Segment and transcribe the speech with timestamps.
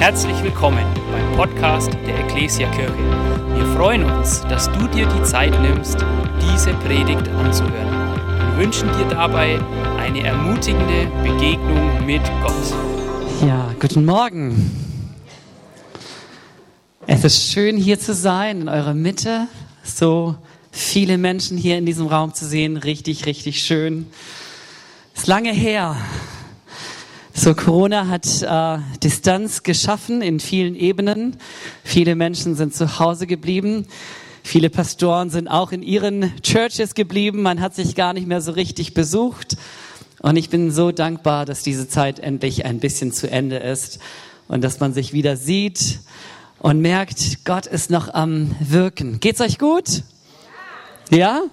[0.00, 2.96] Herzlich willkommen beim Podcast der Ecclesia Kirche.
[3.54, 5.98] Wir freuen uns, dass du dir die Zeit nimmst,
[6.40, 9.60] diese Predigt anzuhören und wünschen dir dabei
[9.98, 13.46] eine ermutigende Begegnung mit Gott.
[13.46, 14.70] Ja, guten Morgen.
[17.06, 19.48] Es ist schön hier zu sein in eurer Mitte.
[19.84, 20.34] So
[20.70, 22.78] viele Menschen hier in diesem Raum zu sehen.
[22.78, 24.06] Richtig, richtig schön.
[25.14, 25.94] Ist lange her.
[27.42, 31.38] So, Corona hat äh, Distanz geschaffen in vielen Ebenen.
[31.82, 33.86] Viele Menschen sind zu Hause geblieben.
[34.42, 37.40] Viele Pastoren sind auch in ihren Churches geblieben.
[37.40, 39.56] Man hat sich gar nicht mehr so richtig besucht.
[40.20, 44.00] Und ich bin so dankbar, dass diese Zeit endlich ein bisschen zu Ende ist
[44.46, 46.00] und dass man sich wieder sieht
[46.58, 49.18] und merkt, Gott ist noch am Wirken.
[49.18, 50.02] Geht's euch gut?
[51.10, 51.44] Ja?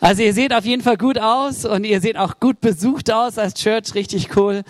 [0.00, 3.36] Also ihr seht auf jeden Fall gut aus und ihr seht auch gut besucht aus
[3.36, 4.62] als Church, richtig cool.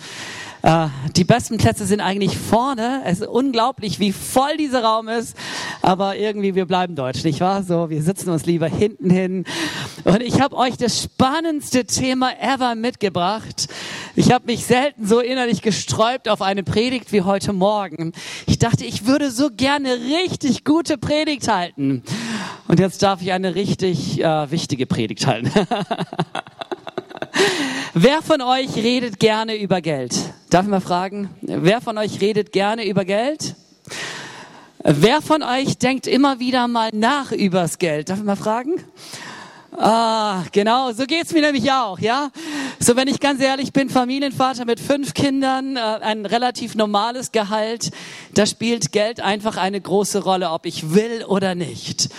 [0.61, 3.01] Äh, die besten Plätze sind eigentlich vorne.
[3.05, 5.37] Es ist unglaublich, wie voll dieser Raum ist.
[5.81, 7.63] Aber irgendwie, wir bleiben deutsch, nicht wahr?
[7.63, 9.45] So, wir sitzen uns lieber hinten hin.
[10.03, 13.67] Und ich habe euch das spannendste Thema ever mitgebracht.
[14.15, 18.11] Ich habe mich selten so innerlich gesträubt auf eine Predigt wie heute Morgen.
[18.45, 22.03] Ich dachte, ich würde so gerne richtig gute Predigt halten.
[22.67, 25.51] Und jetzt darf ich eine richtig äh, wichtige Predigt halten.
[27.95, 30.13] Wer von euch redet gerne über Geld?
[30.51, 31.29] Darf ich mal fragen?
[31.41, 33.55] Wer von euch redet gerne über Geld?
[34.83, 38.09] Wer von euch denkt immer wieder mal nach übers Geld?
[38.09, 38.83] Darf ich mal fragen?
[39.75, 42.29] Ah, genau, so geht's mir nämlich auch, ja.
[42.79, 47.89] So, wenn ich ganz ehrlich bin, Familienvater mit fünf Kindern, äh, ein relativ normales Gehalt,
[48.35, 52.09] da spielt Geld einfach eine große Rolle, ob ich will oder nicht.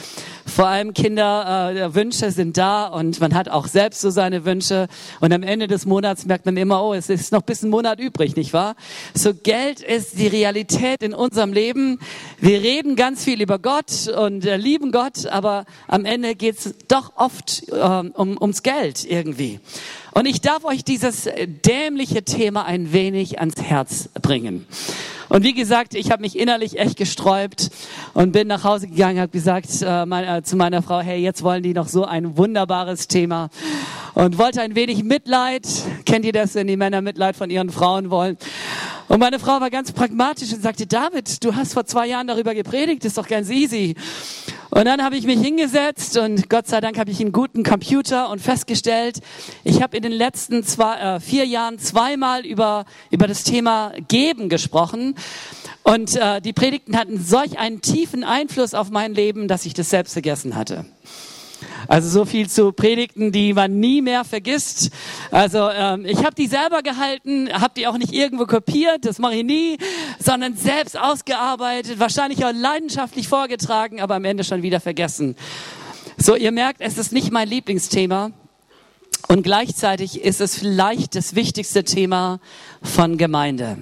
[0.60, 4.88] Vor allem Kinderwünsche äh, sind da und man hat auch selbst so seine Wünsche.
[5.18, 7.98] Und am Ende des Monats merkt man immer, oh, es ist noch bis ein Monat
[7.98, 8.76] übrig, nicht wahr?
[9.14, 11.98] So Geld ist die Realität in unserem Leben.
[12.40, 17.12] Wir reden ganz viel über Gott und äh, lieben Gott, aber am Ende geht's doch
[17.16, 19.60] oft äh, um, ums Geld irgendwie.
[20.12, 21.28] Und ich darf euch dieses
[21.64, 24.66] dämliche Thema ein wenig ans Herz bringen.
[25.30, 27.70] Und wie gesagt, ich habe mich innerlich echt gesträubt
[28.14, 31.44] und bin nach Hause gegangen, habe gesagt äh, mein, äh, zu meiner Frau, hey, jetzt
[31.44, 33.48] wollen die noch so ein wunderbares Thema
[34.14, 35.68] und wollte ein wenig Mitleid.
[36.04, 38.38] Kennt ihr das, wenn die Männer Mitleid von ihren Frauen wollen?
[39.06, 42.52] Und meine Frau war ganz pragmatisch und sagte, David, du hast vor zwei Jahren darüber
[42.52, 43.94] gepredigt, ist doch ganz easy.
[44.70, 48.30] Und dann habe ich mich hingesetzt und Gott sei Dank habe ich einen guten Computer
[48.30, 49.18] und festgestellt,
[49.64, 54.48] ich habe in den letzten zwei, äh, vier Jahren zweimal über, über das Thema Geben
[54.48, 55.16] gesprochen.
[55.82, 59.90] Und äh, die Predigten hatten solch einen tiefen Einfluss auf mein Leben, dass ich das
[59.90, 60.84] selbst vergessen hatte.
[61.88, 64.90] Also so viel zu Predigten, die man nie mehr vergisst.
[65.30, 69.36] Also ähm, ich habe die selber gehalten, habe die auch nicht irgendwo kopiert, das mache
[69.36, 69.78] ich nie,
[70.18, 75.36] sondern selbst ausgearbeitet, wahrscheinlich auch leidenschaftlich vorgetragen, aber am Ende schon wieder vergessen.
[76.16, 78.32] So, ihr merkt, es ist nicht mein Lieblingsthema.
[79.28, 82.40] Und gleichzeitig ist es vielleicht das wichtigste Thema
[82.82, 83.78] von Gemeinde.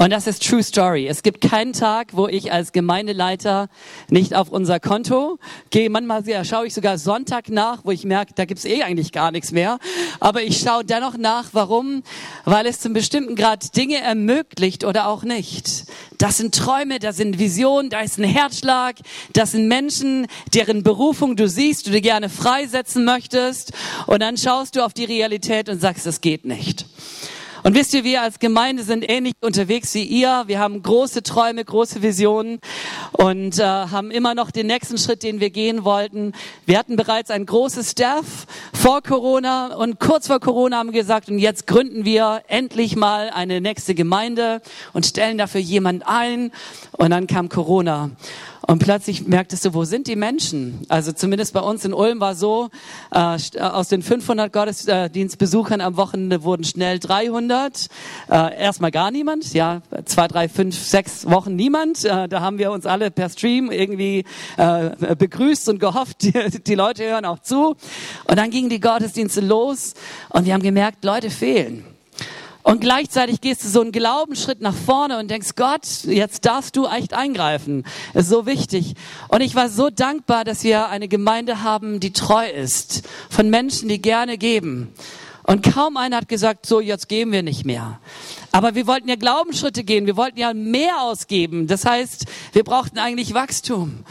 [0.00, 1.08] Und das ist True Story.
[1.08, 3.68] Es gibt keinen Tag, wo ich als Gemeindeleiter
[4.08, 5.38] nicht auf unser Konto
[5.68, 5.90] gehe.
[5.90, 9.52] Manchmal schaue ich sogar Sonntag nach, wo ich merke, da gibt's eh eigentlich gar nichts
[9.52, 9.78] mehr.
[10.18, 11.50] Aber ich schaue dennoch nach.
[11.52, 12.02] Warum?
[12.46, 15.84] Weil es zum bestimmten Grad Dinge ermöglicht oder auch nicht.
[16.16, 18.96] Das sind Träume, das sind Visionen, da ist ein Herzschlag,
[19.34, 23.74] das sind Menschen, deren Berufung du siehst, du dir gerne freisetzen möchtest.
[24.06, 26.86] Und dann schaust du auf die Realität und sagst, es geht nicht.
[27.62, 30.44] Und wisst ihr, wir als Gemeinde sind ähnlich unterwegs wie ihr.
[30.46, 32.58] Wir haben große Träume, große Visionen
[33.12, 36.32] und äh, haben immer noch den nächsten Schritt, den wir gehen wollten.
[36.64, 41.28] Wir hatten bereits ein großes Staff vor Corona und kurz vor Corona haben wir gesagt,
[41.28, 44.62] und jetzt gründen wir endlich mal eine nächste Gemeinde
[44.94, 46.52] und stellen dafür jemand ein.
[46.92, 48.10] Und dann kam Corona.
[48.70, 50.86] Und plötzlich merktest du, wo sind die Menschen?
[50.88, 52.68] Also zumindest bei uns in Ulm war so,
[53.10, 57.88] äh, aus den 500 Gottesdienstbesuchern am Wochenende wurden schnell 300.
[58.30, 62.04] Äh, erstmal gar niemand, ja, zwei, drei, fünf, sechs Wochen niemand.
[62.04, 64.24] Äh, da haben wir uns alle per Stream irgendwie
[64.56, 66.32] äh, begrüßt und gehofft, die,
[66.64, 67.74] die Leute hören auch zu.
[68.28, 69.94] Und dann gingen die Gottesdienste los
[70.28, 71.89] und wir haben gemerkt, Leute fehlen.
[72.62, 76.86] Und gleichzeitig gehst du so einen Glaubensschritt nach vorne und denkst, Gott, jetzt darfst du
[76.86, 77.84] echt eingreifen.
[78.14, 78.94] ist so wichtig.
[79.28, 83.08] Und ich war so dankbar, dass wir eine Gemeinde haben, die treu ist.
[83.30, 84.92] Von Menschen, die gerne geben.
[85.44, 87.98] Und kaum einer hat gesagt, so, jetzt geben wir nicht mehr.
[88.52, 90.06] Aber wir wollten ja Glaubensschritte gehen.
[90.06, 91.66] Wir wollten ja mehr ausgeben.
[91.66, 94.04] Das heißt, wir brauchten eigentlich Wachstum.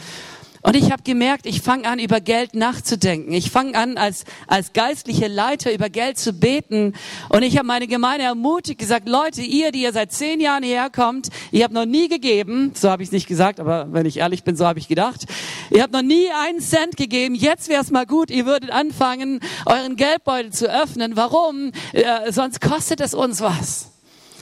[0.62, 3.32] Und ich habe gemerkt, ich fange an, über Geld nachzudenken.
[3.32, 6.94] Ich fange an, als, als geistliche Leiter über Geld zu beten.
[7.30, 11.28] Und ich habe meine Gemeinde ermutigt, gesagt, Leute, ihr, die ihr seit zehn Jahren herkommt,
[11.50, 14.44] ihr habt noch nie gegeben, so habe ich es nicht gesagt, aber wenn ich ehrlich
[14.44, 15.24] bin, so habe ich gedacht,
[15.70, 17.34] ihr habt noch nie einen Cent gegeben.
[17.34, 21.16] Jetzt wäre es mal gut, ihr würdet anfangen, euren Geldbeutel zu öffnen.
[21.16, 21.72] Warum?
[21.92, 23.90] Äh, sonst kostet es uns was.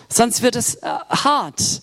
[0.09, 1.83] Sonst wird es äh, hart.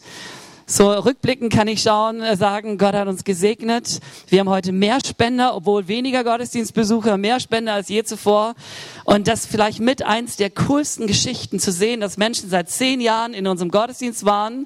[0.67, 3.99] So rückblickend kann ich schauen, äh, sagen, Gott hat uns gesegnet.
[4.29, 8.55] Wir haben heute mehr Spender, obwohl weniger Gottesdienstbesucher, mehr Spender als je zuvor.
[9.03, 13.35] Und das vielleicht mit eins der coolsten Geschichten zu sehen, dass Menschen seit zehn Jahren
[13.35, 14.65] in unserem Gottesdienst waren,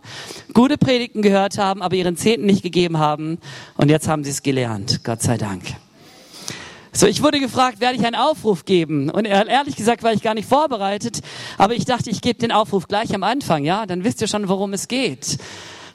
[0.54, 3.38] gute Predigten gehört haben, aber ihren Zehnten nicht gegeben haben.
[3.76, 5.04] Und jetzt haben sie es gelernt.
[5.04, 5.64] Gott sei Dank.
[6.94, 9.10] So, ich wurde gefragt, werde ich einen Aufruf geben?
[9.10, 11.20] Und ehrlich gesagt war ich gar nicht vorbereitet,
[11.58, 13.86] aber ich dachte, ich gebe den Aufruf gleich am Anfang, ja?
[13.86, 15.38] Dann wisst ihr schon, worum es geht.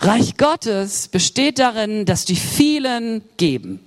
[0.04, 3.80] Reich Gottes besteht darin, dass die vielen geben.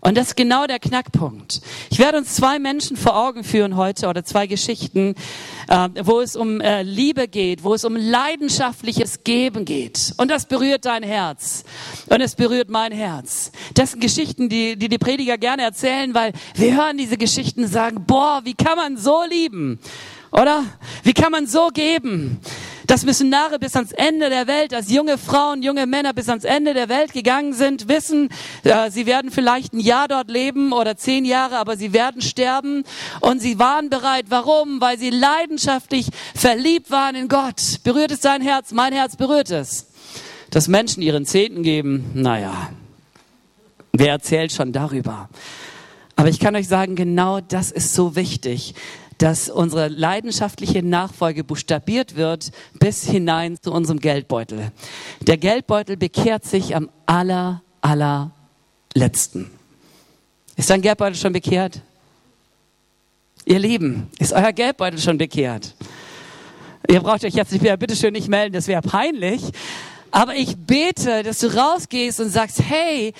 [0.00, 1.60] Und das ist genau der Knackpunkt.
[1.90, 5.14] Ich werde uns zwei Menschen vor Augen führen heute oder zwei Geschichten,
[5.68, 10.14] äh, wo es um äh, Liebe geht, wo es um leidenschaftliches Geben geht.
[10.16, 11.64] Und das berührt dein Herz.
[12.06, 13.52] Und es berührt mein Herz.
[13.74, 17.70] Das sind Geschichten, die, die die Prediger gerne erzählen, weil wir hören diese Geschichten und
[17.70, 19.80] sagen, boah, wie kann man so lieben?
[20.32, 20.64] Oder?
[21.02, 22.40] Wie kann man so geben?
[22.90, 26.74] Dass Missionare bis ans Ende der Welt, dass junge Frauen, junge Männer bis ans Ende
[26.74, 28.30] der Welt gegangen sind, wissen,
[28.64, 32.82] äh, sie werden vielleicht ein Jahr dort leben oder zehn Jahre, aber sie werden sterben.
[33.20, 34.24] Und sie waren bereit.
[34.30, 34.80] Warum?
[34.80, 37.78] Weil sie leidenschaftlich verliebt waren in Gott.
[37.84, 38.72] Berührt es dein Herz?
[38.72, 39.86] Mein Herz berührt es.
[40.50, 42.70] Dass Menschen ihren Zehnten geben, naja,
[43.92, 45.28] wer erzählt schon darüber?
[46.16, 48.74] Aber ich kann euch sagen, genau das ist so wichtig,
[49.20, 54.72] dass unsere leidenschaftliche Nachfolge buchstabiert wird bis hinein zu unserem Geldbeutel.
[55.20, 59.50] Der Geldbeutel bekehrt sich am aller, allerletzten.
[60.56, 61.82] Ist dein Geldbeutel schon bekehrt?
[63.44, 65.74] Ihr Lieben, ist euer Geldbeutel schon bekehrt?
[66.88, 69.42] Ihr braucht euch jetzt nicht mehr, bitteschön nicht melden, das wäre peinlich.
[70.10, 73.12] Aber ich bete, dass du rausgehst und sagst, hey,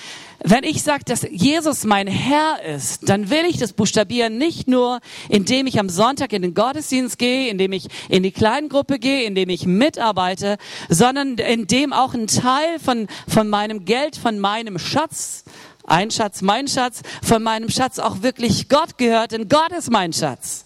[0.42, 5.00] wenn ich sage, dass Jesus mein Herr ist, dann will ich das buchstabieren nicht nur,
[5.28, 9.50] indem ich am Sonntag in den Gottesdienst gehe, indem ich in die Kleingruppe gehe, indem
[9.50, 10.56] ich mitarbeite,
[10.88, 15.44] sondern indem auch ein Teil von, von meinem Geld, von meinem Schatz,
[15.86, 20.12] ein Schatz, mein Schatz, von meinem Schatz auch wirklich Gott gehört, denn Gott ist mein
[20.12, 20.64] Schatz.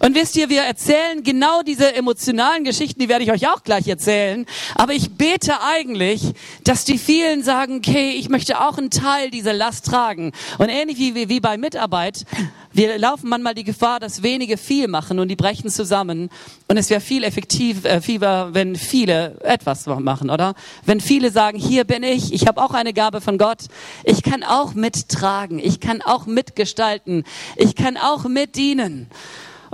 [0.00, 3.86] Und wisst ihr, wir erzählen genau diese emotionalen Geschichten, die werde ich euch auch gleich
[3.88, 4.46] erzählen.
[4.74, 9.52] Aber ich bete eigentlich, dass die vielen sagen, okay, ich möchte auch einen Teil dieser
[9.52, 10.32] Last tragen.
[10.58, 12.24] Und ähnlich wie, wie bei Mitarbeit,
[12.72, 16.28] wir laufen manchmal die Gefahr, dass wenige viel machen und die brechen zusammen.
[16.66, 20.54] Und es wäre viel effektiver, äh, wenn viele etwas machen, oder?
[20.84, 23.66] Wenn viele sagen, hier bin ich, ich habe auch eine Gabe von Gott,
[24.02, 27.22] ich kann auch mittragen, ich kann auch mitgestalten,
[27.56, 29.08] ich kann auch mitdienen.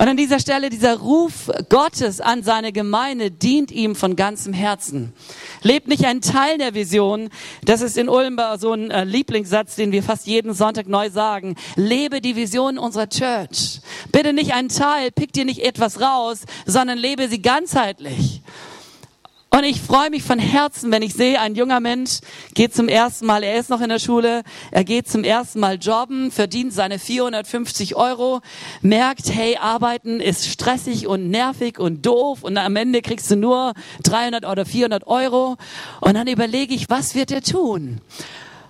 [0.01, 5.13] Und an dieser Stelle, dieser Ruf Gottes an seine Gemeinde dient ihm von ganzem Herzen.
[5.61, 7.29] Lebt nicht ein Teil der Vision.
[7.67, 11.55] Das ist in Ulm so ein äh, Lieblingssatz, den wir fast jeden Sonntag neu sagen.
[11.77, 13.83] Lebe die Vision unserer Church.
[14.11, 18.41] Bitte nicht ein Teil, pick dir nicht etwas raus, sondern lebe sie ganzheitlich.
[19.53, 22.21] Und ich freue mich von Herzen, wenn ich sehe, ein junger Mensch
[22.55, 25.75] geht zum ersten Mal, er ist noch in der Schule, er geht zum ersten Mal
[25.75, 28.43] jobben, verdient seine 450 Euro,
[28.81, 33.75] merkt, hey, arbeiten ist stressig und nervig und doof und am Ende kriegst du nur
[34.05, 35.57] 300 oder 400 Euro.
[36.01, 38.01] Und dann überlege ich, was wird er tun?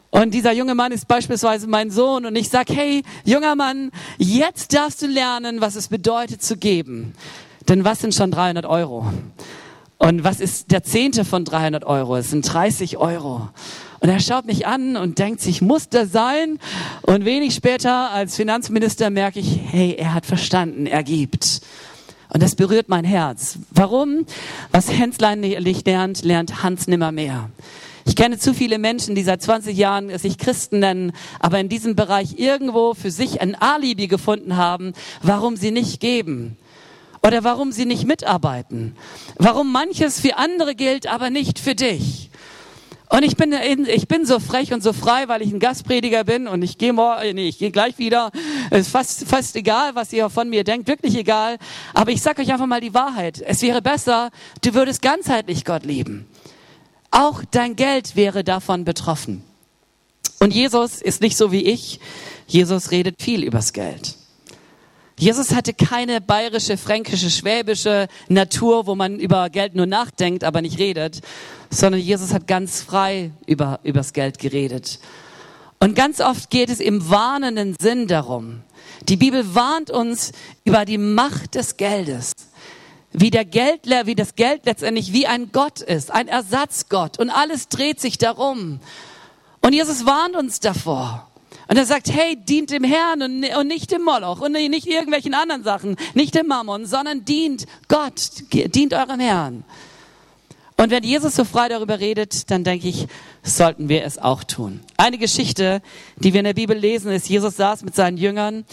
[0.09, 4.75] Und dieser junge Mann ist beispielsweise mein Sohn und ich sag, hey, junger Mann, jetzt
[4.75, 7.15] darfst du lernen, was es bedeutet zu geben.
[7.69, 9.05] Denn was sind schon 300 Euro?
[10.01, 12.17] Und was ist der Zehnte von 300 Euro?
[12.17, 13.51] Es sind 30 Euro.
[14.01, 16.59] Und er schaut mich an und denkt sich, muss das sein?
[17.03, 21.61] Und wenig später als Finanzminister merke ich, hey, er hat verstanden, er gibt.
[22.31, 23.59] Und das berührt mein Herz.
[23.73, 24.25] Warum?
[24.73, 27.51] Was Henslein nicht lernt, lernt Hans nimmer mehr.
[28.07, 31.95] Ich kenne zu viele Menschen, die seit 20 Jahren sich Christen nennen, aber in diesem
[31.95, 36.57] Bereich irgendwo für sich ein Alibi gefunden haben, warum sie nicht geben
[37.23, 38.97] oder warum sie nicht mitarbeiten.
[39.37, 42.31] Warum manches für andere gilt, aber nicht für dich.
[43.13, 43.53] Und ich bin,
[43.89, 46.93] ich bin so frech und so frei, weil ich ein Gastprediger bin und ich gehe
[46.93, 48.31] morgen, nee, ich gehe gleich wieder.
[48.71, 51.59] Es ist fast, fast egal, was ihr von mir denkt, wirklich egal.
[51.93, 53.43] Aber ich sage euch einfach mal die Wahrheit.
[53.45, 54.31] Es wäre besser,
[54.63, 56.29] du würdest ganzheitlich Gott lieben.
[57.11, 59.43] Auch dein Geld wäre davon betroffen.
[60.39, 61.99] Und Jesus ist nicht so wie ich.
[62.47, 64.20] Jesus redet viel übers Geld.
[65.21, 70.79] Jesus hatte keine bayerische, fränkische, schwäbische Natur, wo man über Geld nur nachdenkt, aber nicht
[70.79, 71.21] redet,
[71.69, 74.99] sondern Jesus hat ganz frei über übers Geld geredet.
[75.79, 78.63] Und ganz oft geht es im warnenden Sinn darum.
[79.11, 80.33] Die Bibel warnt uns
[80.65, 82.33] über die Macht des Geldes.
[83.13, 87.19] Wie der Geld, wie das Geld letztendlich wie ein Gott ist, ein Ersatzgott.
[87.19, 88.81] Und alles dreht sich darum.
[89.61, 91.30] Und Jesus warnt uns davor.
[91.71, 95.35] Und er sagt, hey, dient dem Herrn und, und nicht dem Moloch und nicht irgendwelchen
[95.35, 99.63] anderen Sachen, nicht dem Mammon, sondern dient Gott, dient eurem Herrn.
[100.77, 103.07] Und wenn Jesus so frei darüber redet, dann denke ich,
[103.45, 104.81] sollten wir es auch tun.
[104.97, 105.81] Eine Geschichte,
[106.17, 108.65] die wir in der Bibel lesen, ist, Jesus saß mit seinen Jüngern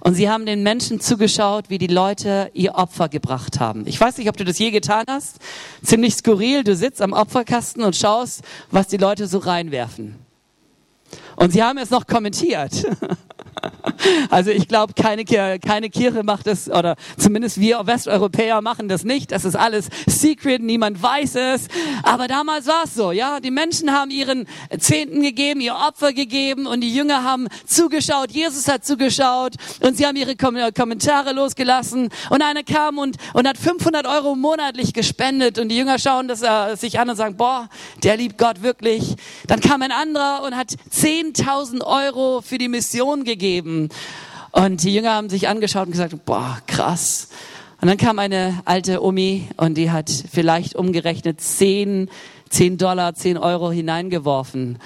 [0.00, 3.86] und sie haben den Menschen zugeschaut, wie die Leute ihr Opfer gebracht haben.
[3.86, 5.40] Ich weiß nicht, ob du das je getan hast.
[5.82, 6.64] Ziemlich skurril.
[6.64, 10.25] Du sitzt am Opferkasten und schaust, was die Leute so reinwerfen.
[11.36, 12.72] Und sie haben es noch kommentiert.
[14.30, 19.32] Also ich glaube, keine, keine Kirche macht das, oder zumindest wir Westeuropäer machen das nicht.
[19.32, 21.68] Das ist alles secret, niemand weiß es.
[22.02, 23.40] Aber damals war es so, ja.
[23.40, 24.46] Die Menschen haben ihren
[24.78, 28.30] Zehnten gegeben, ihr Opfer gegeben und die Jünger haben zugeschaut.
[28.30, 32.10] Jesus hat zugeschaut und sie haben ihre Kommentare losgelassen.
[32.30, 36.42] Und einer kam und, und hat 500 Euro monatlich gespendet und die Jünger schauen das
[36.42, 37.68] äh, sich an und sagen, boah,
[38.02, 39.16] der liebt Gott wirklich.
[39.46, 43.90] Dann kam ein anderer und hat 10.000 Euro für die Mission gegeben.
[44.52, 47.28] Und die Jünger haben sich angeschaut und gesagt, boah, krass.
[47.82, 52.08] Und dann kam eine alte Omi und die hat vielleicht umgerechnet 10,
[52.48, 54.78] 10 Dollar, 10 Euro hineingeworfen.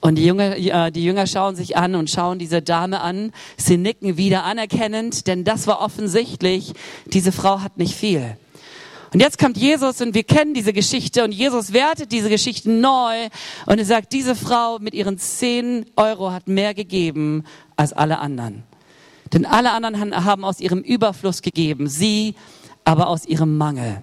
[0.00, 3.32] Und die Jünger, äh, die Jünger schauen sich an und schauen diese Dame an.
[3.56, 6.74] Sie nicken wieder anerkennend, denn das war offensichtlich,
[7.06, 8.36] diese Frau hat nicht viel.
[9.16, 13.30] Und jetzt kommt Jesus und wir kennen diese Geschichte und Jesus wertet diese Geschichte neu
[13.64, 17.44] und er sagt, diese Frau mit ihren 10 Euro hat mehr gegeben
[17.76, 18.64] als alle anderen.
[19.32, 22.34] Denn alle anderen haben aus ihrem Überfluss gegeben, sie
[22.84, 24.02] aber aus ihrem Mangel.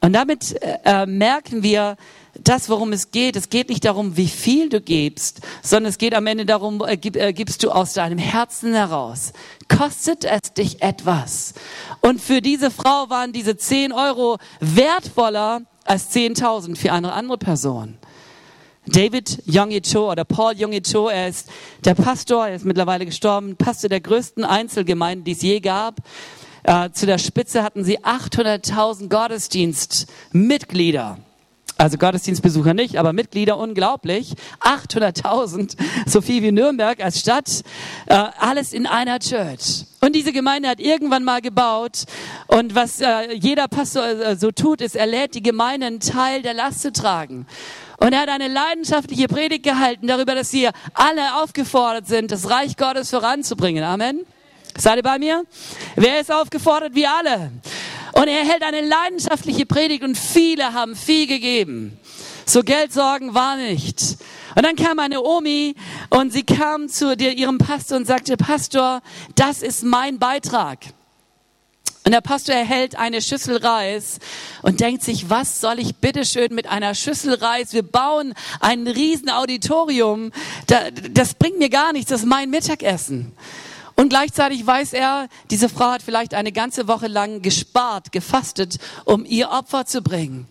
[0.00, 1.98] Und damit äh, merken wir,
[2.42, 6.14] das, worum es geht, es geht nicht darum, wie viel du gibst, sondern es geht
[6.14, 9.32] am Ende darum, äh, gib, äh, gibst du aus deinem Herzen heraus.
[9.68, 11.54] Kostet es dich etwas?
[12.00, 17.98] Und für diese Frau waren diese 10 Euro wertvoller als 10.000 für eine andere Person.
[18.86, 21.48] David Yonggi Cho oder Paul Yonggi Cho, er ist
[21.84, 25.96] der Pastor, er ist mittlerweile gestorben, Pastor der größten Einzelgemeinde, die es je gab.
[26.62, 31.18] Äh, zu der Spitze hatten sie 800.000 Gottesdienstmitglieder.
[31.80, 34.34] Also Gottesdienstbesucher nicht, aber Mitglieder unglaublich.
[34.60, 37.62] 800.000, so viel wie Nürnberg als Stadt.
[38.06, 39.84] Äh, alles in einer Church.
[40.00, 42.04] Und diese Gemeinde hat irgendwann mal gebaut.
[42.48, 46.42] Und was äh, jeder Pastor äh, so tut, ist, er lädt die Gemeinde einen Teil
[46.42, 47.46] der Last zu tragen.
[47.98, 52.76] Und er hat eine leidenschaftliche Predigt gehalten darüber, dass wir alle aufgefordert sind, das Reich
[52.76, 53.84] Gottes voranzubringen.
[53.84, 54.26] Amen.
[54.76, 55.44] Seid ihr bei mir?
[55.94, 56.94] Wer ist aufgefordert?
[56.94, 57.52] Wir alle.
[58.18, 61.96] Und er hält eine leidenschaftliche Predigt und viele haben viel gegeben.
[62.46, 64.16] So Geldsorgen war nicht.
[64.56, 65.76] Und dann kam eine Omi
[66.10, 69.02] und sie kam zu ihrem Pastor und sagte, Pastor,
[69.36, 70.80] das ist mein Beitrag.
[72.04, 74.18] Und der Pastor erhält eine Schüssel Reis
[74.62, 77.72] und denkt sich, was soll ich bitteschön mit einer Schüssel Reis?
[77.72, 80.32] Wir bauen ein riesen Auditorium.
[81.12, 83.32] Das bringt mir gar nichts, das ist mein Mittagessen.
[83.98, 89.24] Und gleichzeitig weiß er, diese Frau hat vielleicht eine ganze Woche lang gespart, gefastet, um
[89.24, 90.46] ihr Opfer zu bringen.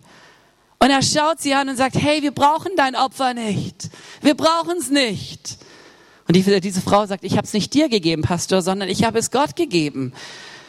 [0.78, 3.88] Und er schaut sie an und sagt, hey, wir brauchen dein Opfer nicht.
[4.20, 5.56] Wir brauchen es nicht.
[6.26, 9.18] Und die, diese Frau sagt, ich habe es nicht dir gegeben, Pastor, sondern ich habe
[9.18, 10.12] es Gott gegeben.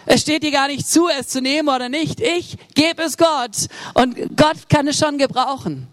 [0.06, 2.22] Es steht dir gar nicht zu, es zu nehmen oder nicht.
[2.22, 3.68] Ich gebe es Gott.
[3.94, 5.90] Und Gott kann es schon gebrauchen.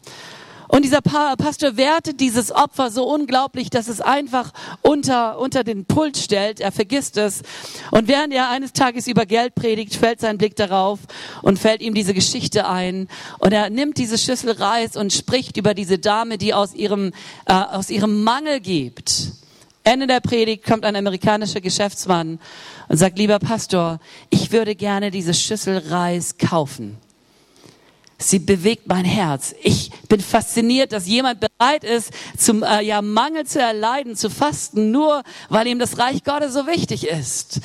[0.68, 6.16] Und dieser Pastor wertet dieses Opfer so unglaublich, dass es einfach unter, unter den Pult
[6.16, 6.61] stellt.
[6.61, 7.42] Er vergisst es.
[7.90, 11.00] Und während er eines Tages über Geld predigt, fällt sein Blick darauf
[11.42, 13.08] und fällt ihm diese Geschichte ein.
[13.38, 17.12] Und er nimmt diese Schüssel Reis und spricht über diese Dame, die aus ihrem,
[17.46, 19.32] äh, aus ihrem Mangel gibt.
[19.85, 22.40] Ende der Predigt kommt ein amerikanischer Geschäftsmann
[22.88, 26.99] und sagt, lieber Pastor, ich würde gerne diese Schüssel Reis kaufen.
[28.18, 29.54] Sie bewegt mein Herz.
[29.62, 34.90] Ich bin fasziniert, dass jemand bereit ist, zum äh, ja, Mangel zu erleiden, zu fasten,
[34.90, 37.61] nur weil ihm das Reich Gottes so wichtig ist.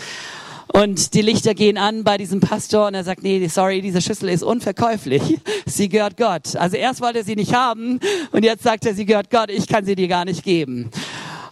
[0.73, 4.29] Und die Lichter gehen an bei diesem Pastor und er sagt, nee, sorry, diese Schüssel
[4.29, 5.39] ist unverkäuflich.
[5.65, 6.55] Sie gehört Gott.
[6.55, 7.99] Also erst wollte er sie nicht haben
[8.31, 10.89] und jetzt sagt er, sie gehört Gott, ich kann sie dir gar nicht geben.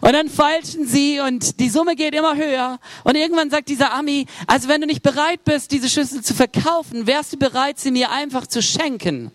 [0.00, 2.78] Und dann feilschen sie und die Summe geht immer höher.
[3.04, 7.06] Und irgendwann sagt dieser Ami, also wenn du nicht bereit bist, diese Schüssel zu verkaufen,
[7.06, 9.30] wärst du bereit, sie mir einfach zu schenken?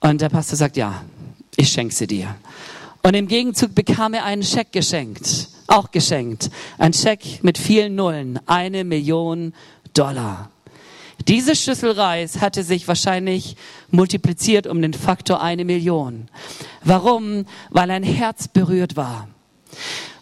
[0.00, 1.04] Und der Pastor sagt, ja,
[1.56, 2.34] ich schenke sie dir.
[3.02, 6.50] Und im Gegenzug bekam er einen Scheck geschenkt, auch geschenkt.
[6.78, 9.54] Ein Scheck mit vielen Nullen, eine Million
[9.94, 10.50] Dollar.
[11.28, 13.56] Diese Schüssel Reis hatte sich wahrscheinlich
[13.90, 16.28] multipliziert um den Faktor eine Million.
[16.82, 17.46] Warum?
[17.70, 19.28] Weil ein Herz berührt war.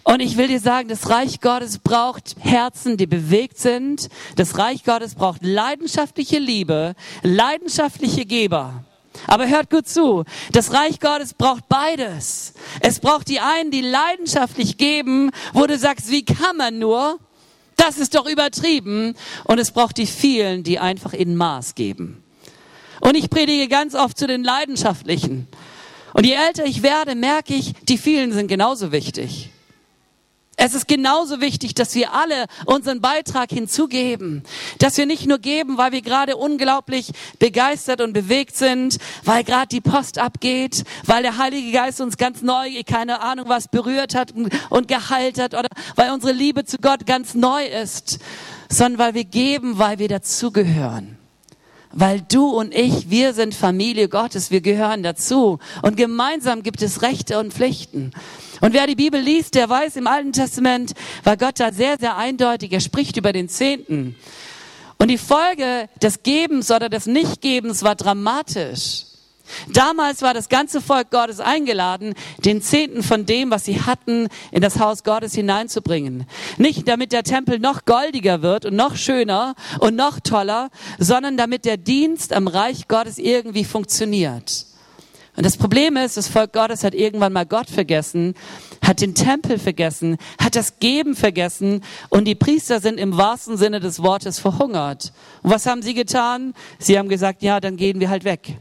[0.05, 4.09] Und ich will dir sagen, das Reich Gottes braucht Herzen, die bewegt sind.
[4.37, 8.85] Das Reich Gottes braucht leidenschaftliche Liebe, leidenschaftliche Geber.
[9.27, 12.55] Aber hört gut zu, das Reich Gottes braucht beides.
[12.81, 17.19] Es braucht die einen, die leidenschaftlich geben, wo du sagst, wie kann man nur?
[17.79, 19.15] Das ist doch übertrieben.
[19.45, 22.23] Und es braucht die vielen, die einfach in Maß geben.
[23.01, 25.49] Und ich predige ganz oft zu den Leidenschaftlichen.
[26.13, 29.51] Und je älter ich werde, merke ich, die vielen sind genauso wichtig.
[30.61, 34.43] Es ist genauso wichtig, dass wir alle unseren Beitrag hinzugeben.
[34.81, 39.69] Dass wir nicht nur geben, weil wir gerade unglaublich begeistert und bewegt sind, weil gerade
[39.69, 44.35] die Post abgeht, weil der Heilige Geist uns ganz neu, keine Ahnung was, berührt hat
[44.69, 48.19] und geheilt hat oder weil unsere Liebe zu Gott ganz neu ist,
[48.69, 51.18] sondern weil wir geben, weil wir dazugehören.
[52.01, 55.59] Weil du und ich, wir sind Familie Gottes, wir gehören dazu.
[55.83, 58.13] Und gemeinsam gibt es Rechte und Pflichten.
[58.61, 60.93] Und wer die Bibel liest, der weiß, im Alten Testament
[61.25, 62.71] war Gott da sehr, sehr eindeutig.
[62.71, 64.15] Er spricht über den Zehnten.
[64.99, 69.08] Und die Folge des Gebens oder des Nichtgebens war dramatisch.
[69.69, 72.15] Damals war das ganze Volk Gottes eingeladen,
[72.45, 76.27] den Zehnten von dem, was sie hatten, in das Haus Gottes hineinzubringen.
[76.57, 81.65] Nicht damit der Tempel noch goldiger wird und noch schöner und noch toller, sondern damit
[81.65, 84.67] der Dienst am Reich Gottes irgendwie funktioniert.
[85.39, 88.35] Und das Problem ist, das Volk Gottes hat irgendwann mal Gott vergessen,
[88.85, 93.79] hat den Tempel vergessen, hat das Geben vergessen und die Priester sind im wahrsten Sinne
[93.79, 95.13] des Wortes verhungert.
[95.45, 96.55] Und was haben sie getan?
[96.81, 98.57] Sie haben gesagt, ja, dann gehen wir halt weg.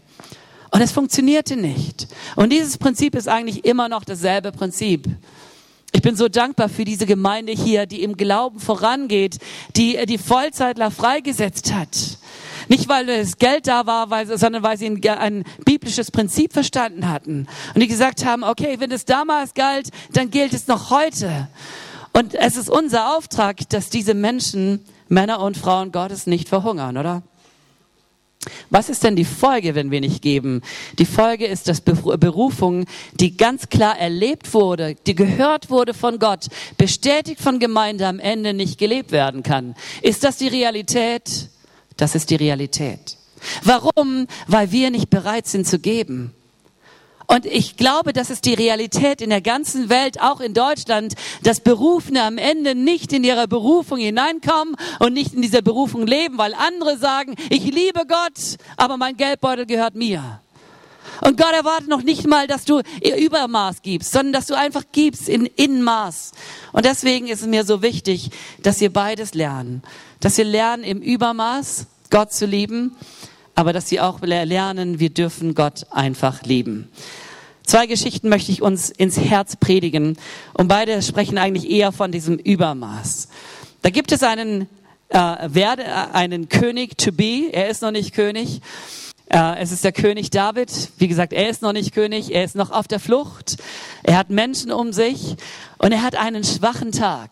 [0.77, 2.07] Und es funktionierte nicht.
[2.36, 5.07] Und dieses Prinzip ist eigentlich immer noch dasselbe Prinzip.
[5.91, 9.39] Ich bin so dankbar für diese Gemeinde hier, die im Glauben vorangeht,
[9.75, 12.19] die die Vollzeitler freigesetzt hat.
[12.67, 14.07] Nicht, weil das Geld da war,
[14.38, 17.48] sondern weil sie ein biblisches Prinzip verstanden hatten.
[17.74, 21.48] Und die gesagt haben, okay, wenn es damals galt, dann gilt es noch heute.
[22.13, 27.24] Und es ist unser Auftrag, dass diese Menschen, Männer und Frauen Gottes, nicht verhungern, oder?
[28.70, 30.62] Was ist denn die Folge, wenn wir nicht geben?
[31.00, 36.48] Die Folge ist, dass Berufung, die ganz klar erlebt wurde, die gehört wurde von Gott,
[36.78, 39.76] bestätigt von Gemeinde, am Ende nicht gelebt werden kann.
[40.02, 41.50] Ist das die Realität?
[41.98, 43.17] Das ist die Realität.
[43.63, 44.28] Warum?
[44.48, 46.34] Weil wir nicht bereit sind zu geben.
[47.28, 51.13] Und ich glaube, das ist die Realität in der ganzen Welt, auch in Deutschland,
[51.44, 56.38] dass Berufene am Ende nicht in ihre Berufung hineinkommen und nicht in dieser Berufung leben,
[56.38, 60.40] weil andere sagen, ich liebe Gott, aber mein Geldbeutel gehört mir.
[61.20, 65.28] Und Gott erwartet noch nicht mal, dass du Übermaß gibst, sondern dass du einfach gibst
[65.28, 66.32] in Inmaß.
[66.72, 68.30] Und deswegen ist es mir so wichtig,
[68.62, 69.82] dass wir beides lernen.
[70.22, 72.96] Dass wir lernen im Übermaß Gott zu lieben,
[73.58, 76.89] aber dass wir auch lernen, wir dürfen Gott einfach lieben.
[77.63, 80.15] Zwei Geschichten möchte ich uns ins Herz predigen
[80.54, 83.30] und beide sprechen eigentlich eher von diesem Übermaß.
[83.82, 84.67] Da gibt es einen,
[85.10, 85.17] äh,
[85.48, 88.62] werde, äh, einen König to be, er ist noch nicht König,
[89.32, 90.91] äh, es ist der König David.
[91.00, 93.58] Wie gesagt, er ist noch nicht König, er ist noch auf der Flucht.
[94.04, 95.36] Er hat Menschen um sich
[95.80, 97.32] und er hat einen schwachen Tag.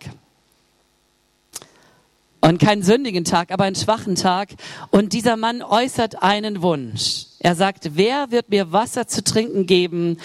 [2.46, 4.50] Und keinen sündigen Tag, aber einen schwachen Tag.
[4.92, 7.26] Und dieser Mann äußert einen Wunsch.
[7.40, 10.18] Er sagt, wer wird mir Wasser zu trinken geben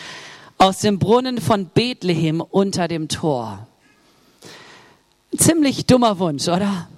[0.59, 3.67] aus dem Brunnen von Bethlehem unter dem Tor?
[5.35, 6.89] Ziemlich dummer Wunsch, oder?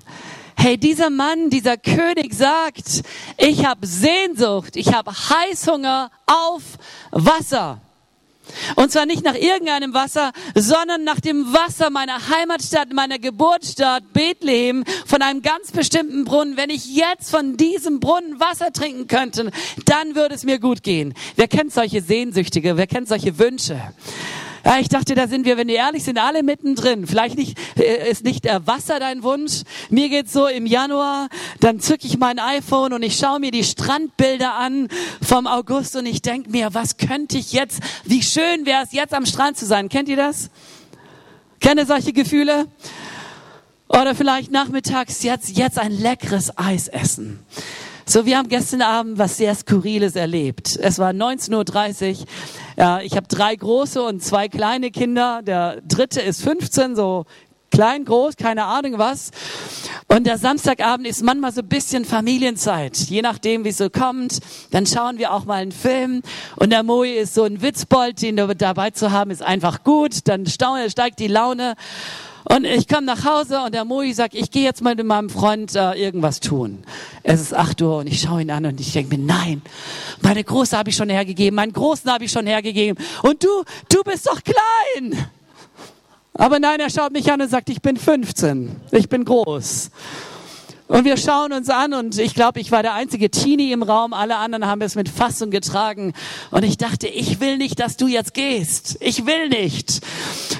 [0.56, 3.02] Hey, dieser Mann, dieser König sagt,
[3.38, 6.62] ich habe Sehnsucht, ich habe Heißhunger auf
[7.12, 7.80] Wasser.
[8.76, 14.84] Und zwar nicht nach irgendeinem Wasser, sondern nach dem Wasser meiner Heimatstadt, meiner Geburtsstadt Bethlehem,
[15.06, 16.56] von einem ganz bestimmten Brunnen.
[16.56, 19.50] Wenn ich jetzt von diesem Brunnen Wasser trinken könnte,
[19.84, 21.14] dann würde es mir gut gehen.
[21.36, 22.76] Wer kennt solche Sehnsüchtige?
[22.76, 23.80] Wer kennt solche Wünsche?
[24.64, 27.06] Ja, ich dachte, da sind wir, wenn wir ehrlich sind, alle mittendrin.
[27.06, 29.62] Vielleicht nicht, äh, ist nicht der Wasser dein Wunsch.
[29.90, 31.28] Mir geht's so im Januar,
[31.60, 34.88] dann zücke ich mein iPhone und ich schaue mir die Strandbilder an
[35.20, 39.14] vom August und ich denke mir, was könnte ich jetzt, wie schön wäre es jetzt
[39.14, 39.88] am Strand zu sein.
[39.88, 40.50] Kennt ihr das?
[41.60, 42.66] Kennt ihr solche Gefühle?
[43.88, 47.44] Oder vielleicht nachmittags jetzt, jetzt ein leckeres Eis essen.
[48.04, 50.76] So, wir haben gestern Abend was sehr Skurriles erlebt.
[50.80, 52.26] Es war 19.30 Uhr.
[52.76, 55.40] Ja, ich habe drei große und zwei kleine Kinder.
[55.42, 57.26] Der dritte ist 15, so
[57.70, 59.30] klein, groß, keine Ahnung was.
[60.08, 64.40] Und der Samstagabend ist manchmal so ein bisschen Familienzeit, je nachdem, wie es so kommt.
[64.72, 66.22] Dann schauen wir auch mal einen Film.
[66.56, 70.28] Und der Moe ist so ein Witzbold, den dabei zu haben, ist einfach gut.
[70.28, 71.76] Dann steigt die Laune.
[72.44, 75.30] Und ich komme nach Hause und der Moi sagt, ich gehe jetzt mal mit meinem
[75.30, 76.82] Freund äh, irgendwas tun.
[77.22, 79.62] Es ist 8 Uhr und ich schaue ihn an und ich denke mir, nein,
[80.20, 83.02] meine Große habe ich schon hergegeben, meinen Großen habe ich schon hergegeben.
[83.22, 85.26] Und du, du bist doch klein.
[86.34, 89.90] Aber nein, er schaut mich an und sagt, ich bin 15, ich bin groß.
[90.92, 94.12] Und wir schauen uns an und ich glaube, ich war der einzige Teenie im Raum.
[94.12, 96.12] Alle anderen haben es mit Fassung getragen.
[96.50, 98.98] Und ich dachte, ich will nicht, dass du jetzt gehst.
[99.00, 100.02] Ich will nicht.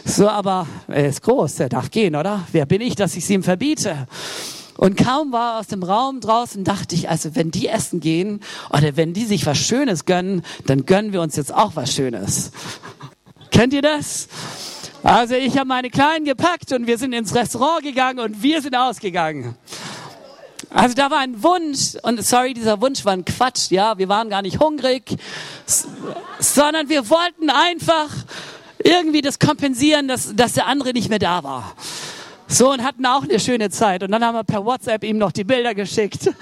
[0.07, 2.47] So, aber er ist groß, er darf gehen, oder?
[2.51, 4.09] Wer bin ich, dass ich es ihm verbiete?
[4.79, 8.41] Und kaum war er aus dem Raum draußen, dachte ich, also wenn die essen gehen
[8.71, 12.53] oder wenn die sich was Schönes gönnen, dann gönnen wir uns jetzt auch was Schönes.
[13.51, 14.29] Kennt ihr das?
[15.03, 18.75] Also ich habe meine Kleinen gepackt und wir sind ins Restaurant gegangen und wir sind
[18.75, 19.57] ausgegangen.
[20.75, 24.31] Also da war ein Wunsch und sorry, dieser Wunsch war ein Quatsch, ja, wir waren
[24.31, 25.17] gar nicht hungrig,
[26.39, 28.09] sondern wir wollten einfach
[28.83, 31.75] irgendwie das kompensieren, dass, dass der andere nicht mehr da war.
[32.49, 35.33] So und hatten auch eine schöne Zeit und dann haben wir per WhatsApp ihm noch
[35.33, 36.31] die Bilder geschickt.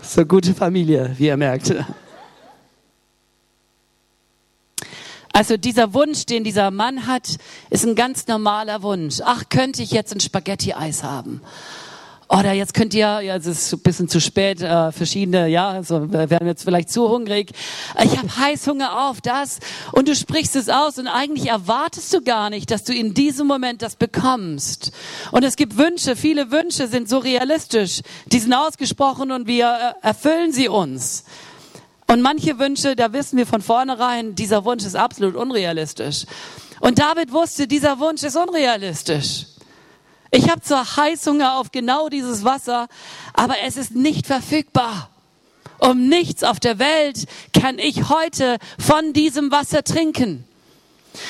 [0.00, 1.74] So gute Familie, wie ihr merkt.
[5.34, 7.36] Also dieser Wunsch, den dieser Mann hat,
[7.68, 9.20] ist ein ganz normaler Wunsch.
[9.22, 11.42] Ach, könnte ich jetzt ein Spaghetti-Eis haben?
[12.30, 16.12] Oder jetzt könnt ihr, ja, es ist ein bisschen zu spät, äh, verschiedene, ja, also
[16.12, 17.52] wir werden jetzt vielleicht zu hungrig.
[18.04, 19.60] Ich habe Heißhunger auf das
[19.92, 23.46] und du sprichst es aus und eigentlich erwartest du gar nicht, dass du in diesem
[23.46, 24.92] Moment das bekommst.
[25.32, 30.06] Und es gibt Wünsche, viele Wünsche sind so realistisch, die sind ausgesprochen und wir äh,
[30.06, 31.24] erfüllen sie uns.
[32.08, 36.26] Und manche Wünsche, da wissen wir von vornherein, dieser Wunsch ist absolut unrealistisch.
[36.80, 39.46] Und David wusste, dieser Wunsch ist unrealistisch.
[40.30, 42.88] Ich habe zwar Heißhunger auf genau dieses Wasser,
[43.32, 45.10] aber es ist nicht verfügbar.
[45.78, 47.26] Um nichts auf der Welt
[47.58, 50.44] kann ich heute von diesem Wasser trinken.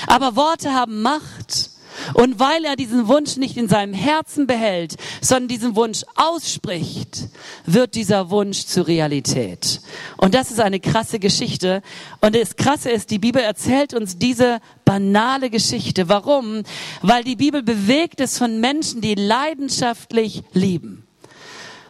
[0.06, 1.70] Aber Worte haben Macht.
[2.14, 7.28] Und weil er diesen Wunsch nicht in seinem Herzen behält, sondern diesen Wunsch ausspricht,
[7.66, 9.80] wird dieser Wunsch zur Realität.
[10.16, 11.82] Und das ist eine krasse Geschichte.
[12.20, 16.08] Und das Krasse ist, die Bibel erzählt uns diese banale Geschichte.
[16.08, 16.62] Warum?
[17.02, 21.04] Weil die Bibel bewegt es von Menschen, die leidenschaftlich lieben.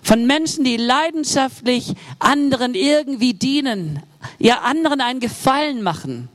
[0.02, 4.02] Von Menschen, die leidenschaftlich anderen irgendwie dienen,
[4.38, 6.28] ja anderen einen Gefallen machen.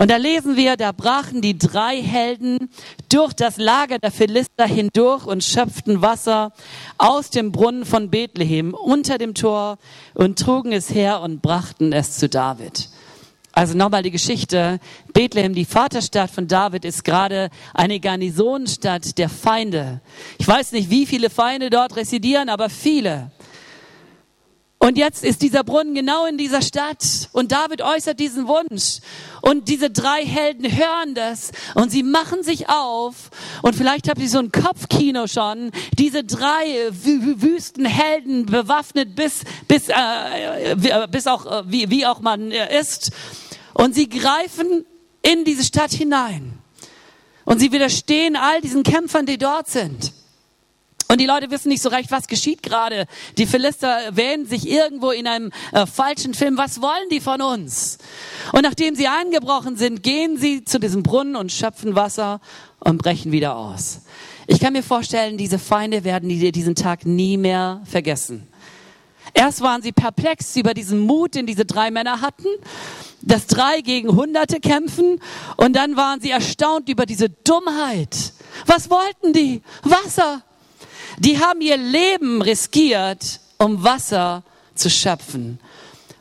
[0.00, 2.70] Und da lesen wir, da brachen die drei Helden
[3.10, 6.54] durch das Lager der Philister hindurch und schöpften Wasser
[6.96, 9.76] aus dem Brunnen von Bethlehem unter dem Tor
[10.14, 12.88] und trugen es her und brachten es zu David.
[13.52, 14.80] Also nochmal die Geschichte.
[15.12, 20.00] Bethlehem, die Vaterstadt von David, ist gerade eine Garnisonenstadt der Feinde.
[20.38, 23.32] Ich weiß nicht, wie viele Feinde dort residieren, aber viele.
[24.82, 27.28] Und jetzt ist dieser Brunnen genau in dieser Stadt.
[27.32, 29.00] Und David äußert diesen Wunsch.
[29.42, 31.52] Und diese drei Helden hören das.
[31.74, 33.30] Und sie machen sich auf.
[33.60, 39.90] Und vielleicht habt ihr so ein Kopfkino schon, diese drei wüsten Helden bewaffnet bis, bis,
[39.90, 43.12] äh, bis auch, äh, wie, wie auch man ist.
[43.74, 44.86] Und sie greifen
[45.20, 46.58] in diese Stadt hinein.
[47.44, 50.14] Und sie widerstehen all diesen Kämpfern, die dort sind.
[51.10, 53.06] Und die Leute wissen nicht so recht, was geschieht gerade.
[53.36, 56.56] Die Philister wähnen sich irgendwo in einem äh, falschen Film.
[56.56, 57.98] Was wollen die von uns?
[58.52, 62.40] Und nachdem sie eingebrochen sind, gehen sie zu diesem Brunnen und schöpfen Wasser
[62.78, 64.02] und brechen wieder aus.
[64.46, 68.46] Ich kann mir vorstellen, diese Feinde werden diesen Tag nie mehr vergessen.
[69.34, 72.46] Erst waren sie perplex über diesen Mut, den diese drei Männer hatten,
[73.20, 75.20] dass drei gegen Hunderte kämpfen,
[75.56, 78.32] und dann waren sie erstaunt über diese Dummheit.
[78.66, 79.62] Was wollten die?
[79.82, 80.44] Wasser.
[81.20, 84.42] Die haben ihr Leben riskiert, um Wasser
[84.74, 85.60] zu schöpfen.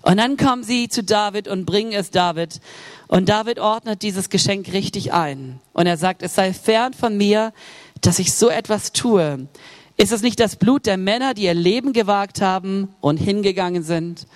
[0.01, 2.59] Und dann kommen sie zu David und bringen es David.
[3.07, 5.61] Und David ordnet dieses Geschenk richtig ein.
[5.71, 7.53] Und er sagt, es sei fern von mir,
[8.01, 9.47] dass ich so etwas tue.
[9.95, 14.27] Ist es nicht das Blut der Männer, die ihr Leben gewagt haben und hingegangen sind?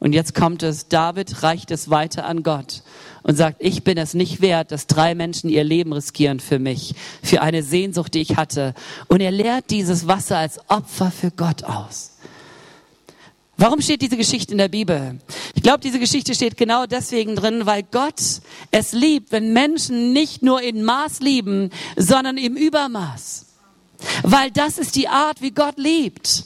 [0.00, 2.82] Und jetzt kommt es, David reicht es weiter an Gott
[3.28, 6.94] und sagt, ich bin es nicht wert, dass drei Menschen ihr Leben riskieren für mich,
[7.22, 8.72] für eine Sehnsucht, die ich hatte.
[9.06, 12.12] Und er lehrt dieses Wasser als Opfer für Gott aus.
[13.58, 15.18] Warum steht diese Geschichte in der Bibel?
[15.54, 18.18] Ich glaube, diese Geschichte steht genau deswegen drin, weil Gott
[18.70, 23.44] es liebt, wenn Menschen nicht nur in Maß lieben, sondern im Übermaß.
[24.22, 26.44] Weil das ist die Art, wie Gott liebt.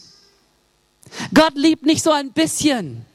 [1.33, 3.07] Gott liebt nicht so ein bisschen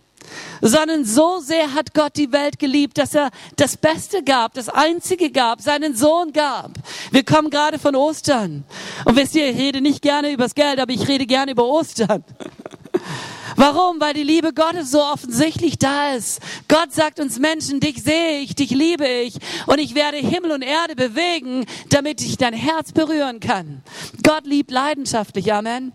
[0.62, 5.32] sondern so sehr hat Gott die Welt geliebt, dass er das Beste gab, das Einzige
[5.32, 6.72] gab, seinen Sohn gab.
[7.12, 8.64] Wir kommen gerade von Ostern.
[9.06, 12.24] Und wisst ihr, ich rede nicht gerne übers Geld, aber ich rede gerne über Ostern.
[13.56, 14.00] Warum?
[14.00, 16.42] Weil die Liebe Gottes so offensichtlich da ist.
[16.68, 20.62] Gott sagt uns Menschen, dich sehe ich, dich liebe ich und ich werde Himmel und
[20.62, 23.82] Erde bewegen, damit ich dein Herz berühren kann.
[24.22, 25.52] Gott liebt leidenschaftlich.
[25.54, 25.92] Amen.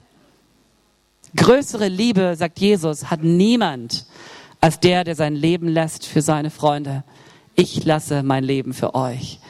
[1.37, 4.07] Größere Liebe, sagt Jesus, hat niemand
[4.61, 7.05] als der, der sein Leben lässt für seine Freunde.
[7.57, 9.41] Ich lasse mein Leben für euch.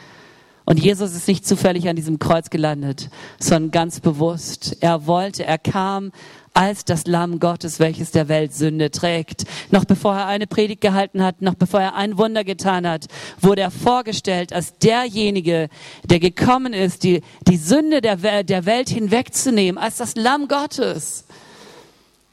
[0.65, 4.77] Und Jesus ist nicht zufällig an diesem Kreuz gelandet, sondern ganz bewusst.
[4.79, 6.11] Er wollte, er kam
[6.53, 9.43] als das Lamm Gottes, welches der Welt Sünde trägt.
[9.71, 13.07] Noch bevor er eine Predigt gehalten hat, noch bevor er ein Wunder getan hat,
[13.41, 15.67] wurde er vorgestellt als derjenige,
[16.05, 21.25] der gekommen ist, die, die Sünde der, der Welt hinwegzunehmen, als das Lamm Gottes.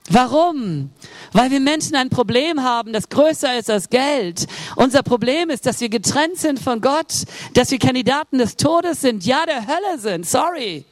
[0.09, 0.91] Warum?
[1.33, 4.47] Weil wir Menschen ein Problem haben, das größer ist als Geld.
[4.75, 9.25] Unser Problem ist, dass wir getrennt sind von Gott, dass wir Kandidaten des Todes sind,
[9.25, 10.27] ja der Hölle sind.
[10.27, 10.85] Sorry.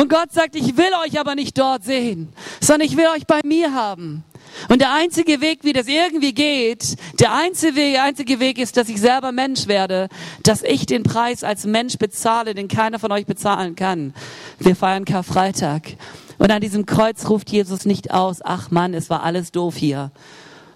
[0.00, 3.40] Und Gott sagt, ich will euch aber nicht dort sehen, sondern ich will euch bei
[3.44, 4.24] mir haben.
[4.68, 8.88] Und der einzige Weg, wie das irgendwie geht, der einzige Weg, einzige Weg ist, dass
[8.88, 10.08] ich selber Mensch werde,
[10.42, 14.14] dass ich den Preis als Mensch bezahle, den keiner von euch bezahlen kann.
[14.58, 15.96] Wir feiern Karfreitag.
[16.44, 20.10] Und an diesem Kreuz ruft Jesus nicht aus, ach Mann, es war alles doof hier,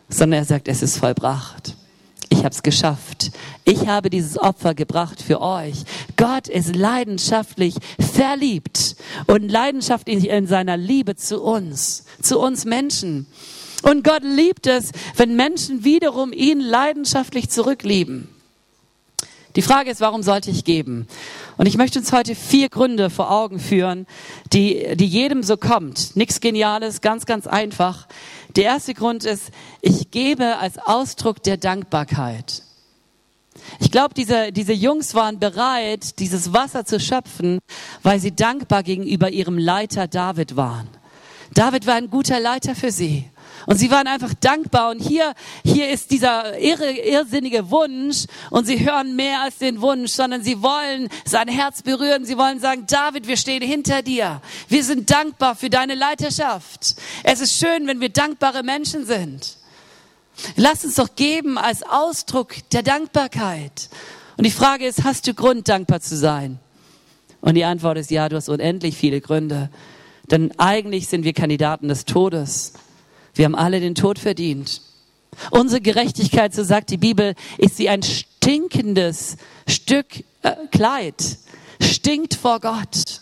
[0.09, 1.77] sondern er sagt, es ist vollbracht.
[2.31, 3.33] Ich habe es geschafft.
[3.67, 5.75] Ich habe dieses Opfer gebracht für euch.
[6.17, 13.27] Gott ist leidenschaftlich verliebt und leidenschaftlich in seiner Liebe zu uns, zu uns Menschen.
[13.83, 18.31] Und Gott liebt es, wenn Menschen wiederum ihn leidenschaftlich zurücklieben.
[19.55, 21.09] Die Frage ist, warum sollte ich geben?
[21.59, 24.07] Und ich möchte uns heute vier Gründe vor Augen führen,
[24.53, 26.15] die, die jedem so kommt.
[26.15, 28.07] Nichts Geniales, ganz, ganz einfach.
[28.55, 29.51] Der erste Grund ist,
[29.83, 32.63] ich gebe als Ausdruck der Dankbarkeit.
[33.81, 37.59] Ich glaube, diese, diese Jungs waren bereit, dieses Wasser zu schöpfen,
[38.05, 40.87] weil sie dankbar gegenüber ihrem Leiter David waren.
[41.55, 43.25] David war ein guter Leiter für sie.
[43.67, 44.91] Und sie waren einfach dankbar.
[44.91, 48.25] Und hier, hier ist dieser irre, irrsinnige Wunsch.
[48.51, 52.25] Und sie hören mehr als den Wunsch, sondern sie wollen sein Herz berühren.
[52.25, 54.41] Sie wollen sagen, David, wir stehen hinter dir.
[54.69, 56.97] Wir sind dankbar für deine Leiterschaft.
[57.25, 59.57] Es ist schön, wenn wir dankbare Menschen sind.
[60.57, 63.89] Lass uns doch geben als Ausdruck der Dankbarkeit.
[64.37, 66.61] Und die Frage ist, hast du Grund, dankbar zu sein?
[67.41, 69.71] Und die Antwort ist ja, du hast unendlich viele Gründe.
[70.31, 72.75] Denn eigentlich sind wir Kandidaten des Todes.
[73.39, 74.81] Wir haben alle den Tod verdient.
[75.53, 79.37] Unsere Gerechtigkeit, so sagt die Bibel, ist wie ein stinkendes
[79.69, 81.39] Stück äh, Kleid.
[81.81, 83.21] Stinkt vor Gott.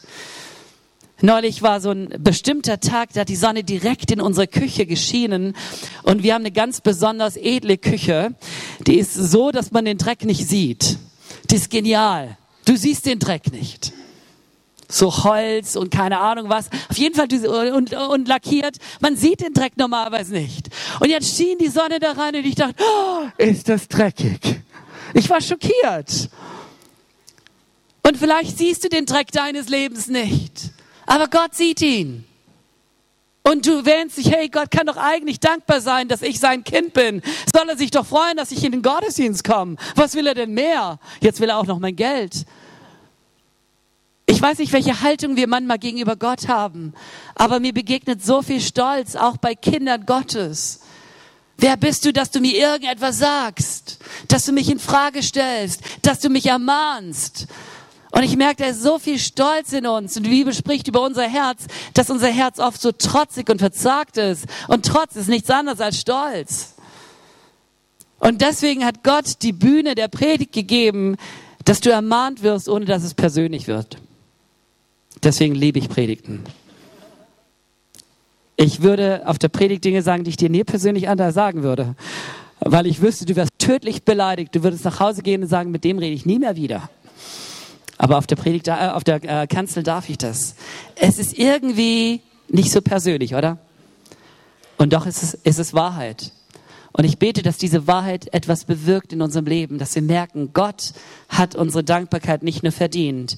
[1.20, 5.54] Neulich war so ein bestimmter Tag, da hat die Sonne direkt in unsere Küche geschienen
[6.02, 8.34] und wir haben eine ganz besonders edle Küche.
[8.86, 10.96] Die ist so, dass man den Dreck nicht sieht.
[11.50, 12.38] Die ist genial.
[12.64, 13.92] Du siehst den Dreck nicht
[14.88, 16.68] so Holz und keine Ahnung was.
[16.88, 17.28] Auf jeden Fall
[17.72, 18.76] und, und lackiert.
[19.00, 20.68] Man sieht den Dreck normalerweise nicht.
[21.00, 24.60] Und jetzt schien die Sonne da rein und ich dachte, oh, ist das dreckig.
[25.14, 26.30] Ich war schockiert.
[28.02, 30.70] Und vielleicht siehst du den Dreck deines Lebens nicht.
[31.06, 32.24] Aber Gott sieht ihn.
[33.42, 36.92] Und du wähnst dich, hey, Gott kann doch eigentlich dankbar sein, dass ich sein Kind
[36.92, 37.22] bin.
[37.54, 39.76] Soll er sich doch freuen, dass ich in den Gottesdienst komme.
[39.94, 40.98] Was will er denn mehr?
[41.20, 42.44] Jetzt will er auch noch mein Geld.
[44.36, 46.92] Ich weiß nicht, welche Haltung wir manchmal gegenüber Gott haben,
[47.36, 50.80] aber mir begegnet so viel Stolz, auch bei Kindern Gottes.
[51.56, 53.96] Wer bist du, dass du mir irgendetwas sagst,
[54.28, 57.46] dass du mich in Frage stellst, dass du mich ermahnst?
[58.10, 60.18] Und ich merke, da ist so viel Stolz in uns.
[60.18, 64.18] Und die Bibel spricht über unser Herz, dass unser Herz oft so trotzig und verzagt
[64.18, 64.44] ist.
[64.68, 66.74] Und Trotz ist nichts anderes als Stolz.
[68.18, 71.16] Und deswegen hat Gott die Bühne der Predigt gegeben,
[71.64, 73.96] dass du ermahnt wirst, ohne dass es persönlich wird.
[75.22, 76.44] Deswegen liebe ich Predigten.
[78.56, 81.94] Ich würde auf der Predigt Dinge sagen, die ich dir nie persönlich anders sagen würde.
[82.60, 84.54] Weil ich wüsste, du wärst tödlich beleidigt.
[84.54, 86.88] Du würdest nach Hause gehen und sagen, mit dem rede ich nie mehr wieder.
[87.98, 90.54] Aber auf der Predigt, äh, auf der äh, Kanzel darf ich das.
[90.94, 93.58] Es ist irgendwie nicht so persönlich, oder?
[94.78, 96.32] Und doch ist es, ist es Wahrheit.
[96.92, 100.92] Und ich bete, dass diese Wahrheit etwas bewirkt in unserem Leben, dass wir merken, Gott
[101.28, 103.36] hat unsere Dankbarkeit nicht nur verdient,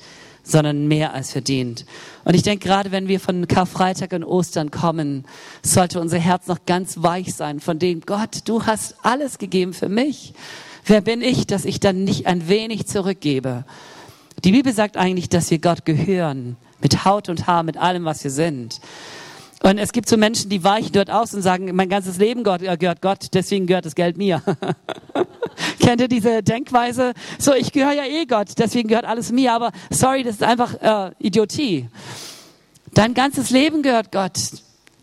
[0.48, 1.84] sondern mehr als verdient.
[2.24, 5.24] Und ich denke, gerade wenn wir von Karfreitag und Ostern kommen,
[5.62, 9.88] sollte unser Herz noch ganz weich sein von dem, Gott, du hast alles gegeben für
[9.88, 10.32] mich.
[10.84, 13.64] Wer bin ich, dass ich dann nicht ein wenig zurückgebe?
[14.44, 18.24] Die Bibel sagt eigentlich, dass wir Gott gehören, mit Haut und Haar, mit allem, was
[18.24, 18.80] wir sind.
[19.62, 22.76] Und es gibt so Menschen, die weichen dort aus und sagen, mein ganzes Leben äh,
[22.76, 24.42] gehört Gott, deswegen gehört das Geld mir.
[25.80, 27.12] Kennt ihr diese Denkweise?
[27.38, 30.74] So, ich gehöre ja eh Gott, deswegen gehört alles mir, aber sorry, das ist einfach
[30.80, 31.88] äh, Idiotie.
[32.94, 34.38] Dein ganzes Leben gehört Gott.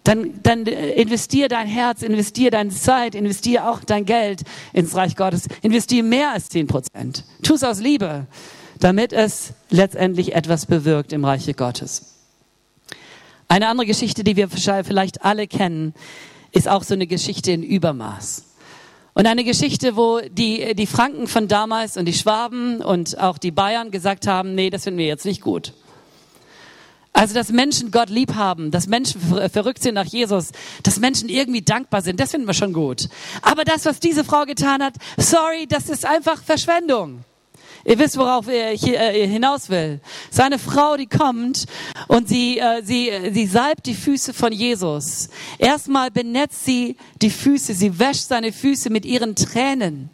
[0.04, 5.48] dann, dann investier dein Herz, investier deine Zeit, investier auch dein Geld ins Reich Gottes.
[5.63, 7.26] Investier mehr als 10 Prozent.
[7.44, 8.28] Tu es aus Liebe,
[8.80, 12.14] damit es letztendlich etwas bewirkt im Reiche Gottes.
[13.47, 15.93] Eine andere Geschichte, die wir vielleicht alle kennen,
[16.51, 18.43] ist auch so eine Geschichte in Übermaß.
[19.13, 23.51] Und eine Geschichte, wo die, die Franken von damals und die Schwaben und auch die
[23.51, 25.73] Bayern gesagt haben, nee, das finden wir jetzt nicht gut.
[27.13, 30.51] Also, dass Menschen Gott lieb haben, dass Menschen verrückt sind nach Jesus,
[30.84, 33.08] dass Menschen irgendwie dankbar sind, das finden wir schon gut.
[33.41, 37.23] Aber das, was diese Frau getan hat, sorry, das ist einfach Verschwendung.
[37.86, 40.00] Ihr wisst, worauf ich äh, hinaus will.
[40.32, 41.65] Seine Frau, die kommt
[42.08, 45.30] und sie, äh, sie, sie salbt die Füße von Jesus.
[45.60, 50.10] Erstmal benetzt sie die Füße, sie wäscht seine Füße mit ihren Tränen.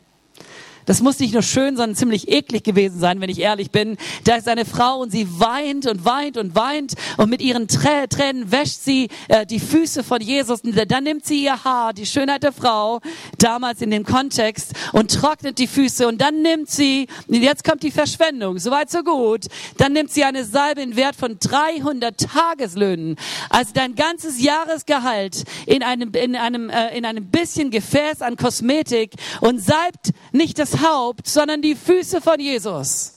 [0.85, 3.97] Das muss nicht nur schön, sondern ziemlich eklig gewesen sein, wenn ich ehrlich bin.
[4.23, 8.51] Da ist eine Frau und sie weint und weint und weint und mit ihren Tränen
[8.51, 10.61] wäscht sie äh, die Füße von Jesus.
[10.61, 12.99] Und dann nimmt sie ihr Haar, die Schönheit der Frau,
[13.37, 16.07] damals in dem Kontext, und trocknet die Füße.
[16.07, 19.45] Und dann nimmt sie, jetzt kommt die Verschwendung, soweit so gut,
[19.77, 23.15] dann nimmt sie eine Salbe in Wert von 300 Tageslöhnen.
[23.49, 29.13] Also dein ganzes Jahresgehalt in einem, in einem, äh, in einem bisschen Gefäß an Kosmetik
[29.41, 33.13] und salbt nicht das Haupt, sondern die Füße von Jesus.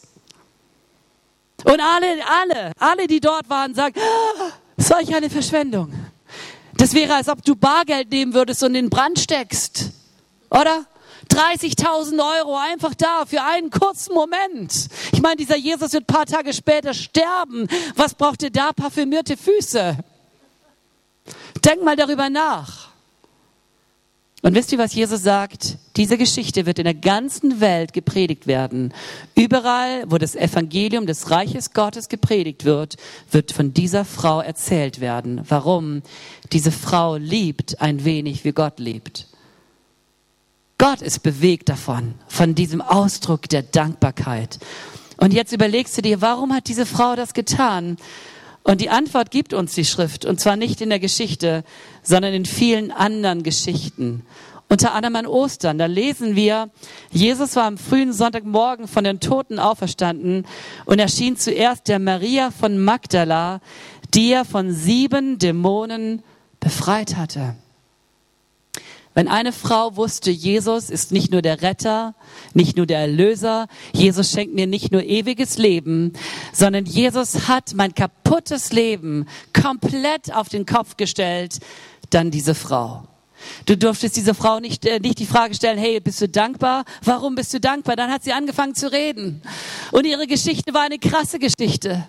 [1.65, 5.93] Und alle, alle, alle, die dort waren, sagen, ah, solch eine Verschwendung.
[6.77, 9.91] Das wäre, als ob du Bargeld nehmen würdest und in den Brand steckst.
[10.51, 10.87] Oder?
[11.31, 14.89] 30.000 Euro einfach da für einen kurzen Moment.
[15.13, 17.67] Ich meine, dieser Jesus wird paar Tage später sterben.
[17.97, 18.73] Was braucht ihr da?
[18.73, 19.97] Parfümierte Füße.
[21.65, 22.84] Denk mal darüber nach.
[24.45, 25.79] Und wisst ihr, was Jesus sagt?
[25.97, 28.93] Diese Geschichte wird in der ganzen Welt gepredigt werden.
[29.35, 32.97] Überall, wo das Evangelium des Reiches Gottes gepredigt wird,
[33.31, 35.41] wird von dieser Frau erzählt werden.
[35.49, 36.03] Warum?
[36.53, 39.29] Diese Frau liebt ein wenig, wie Gott liebt.
[40.77, 44.59] Gott ist bewegt davon, von diesem Ausdruck der Dankbarkeit.
[45.17, 47.97] Und jetzt überlegst du dir, warum hat diese Frau das getan?
[48.65, 51.65] Und die Antwort gibt uns die Schrift, und zwar nicht in der Geschichte,
[52.03, 54.25] sondern in vielen anderen Geschichten.
[54.71, 56.71] Unter anderem an Ostern, da lesen wir,
[57.11, 60.47] Jesus war am frühen Sonntagmorgen von den Toten auferstanden
[60.87, 63.61] und erschien zuerst der Maria von Magdala,
[64.15, 66.23] die er von sieben Dämonen
[66.59, 67.57] befreit hatte.
[69.15, 72.15] Wenn eine Frau wusste, Jesus ist nicht nur der Retter,
[72.53, 76.13] nicht nur der Erlöser, Jesus schenkt mir nicht nur ewiges Leben,
[76.53, 81.61] sondern Jesus hat mein kaputtes Leben komplett auf den Kopf gestellt,
[82.11, 83.05] dann diese Frau.
[83.67, 86.85] Du durftest diese Frau nicht, äh, nicht die Frage stellen, hey, bist du dankbar?
[87.03, 87.95] Warum bist du dankbar?
[87.95, 89.43] Dann hat sie angefangen zu reden.
[89.93, 92.07] Und ihre Geschichte war eine krasse Geschichte.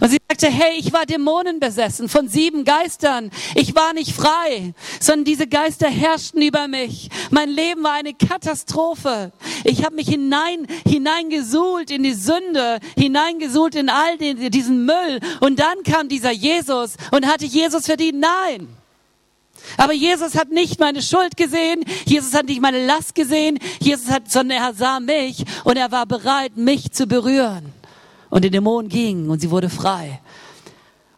[0.00, 3.30] Und sie sagte, hey, ich war dämonenbesessen von sieben Geistern.
[3.54, 7.08] Ich war nicht frei, sondern diese Geister herrschten über mich.
[7.30, 9.32] Mein Leben war eine Katastrophe.
[9.64, 15.20] Ich habe mich hinein, hineingesuhlt in die Sünde, hineingesuhlt in all den, diesen Müll.
[15.40, 18.20] Und dann kam dieser Jesus und hatte Jesus verdient?
[18.20, 18.68] Nein.
[19.76, 24.30] Aber Jesus hat nicht meine Schuld gesehen, Jesus hat nicht meine Last gesehen, Jesus hat,
[24.30, 27.72] sondern er sah mich und er war bereit, mich zu berühren.
[28.34, 30.20] Und die Dämonen gingen und sie wurde frei.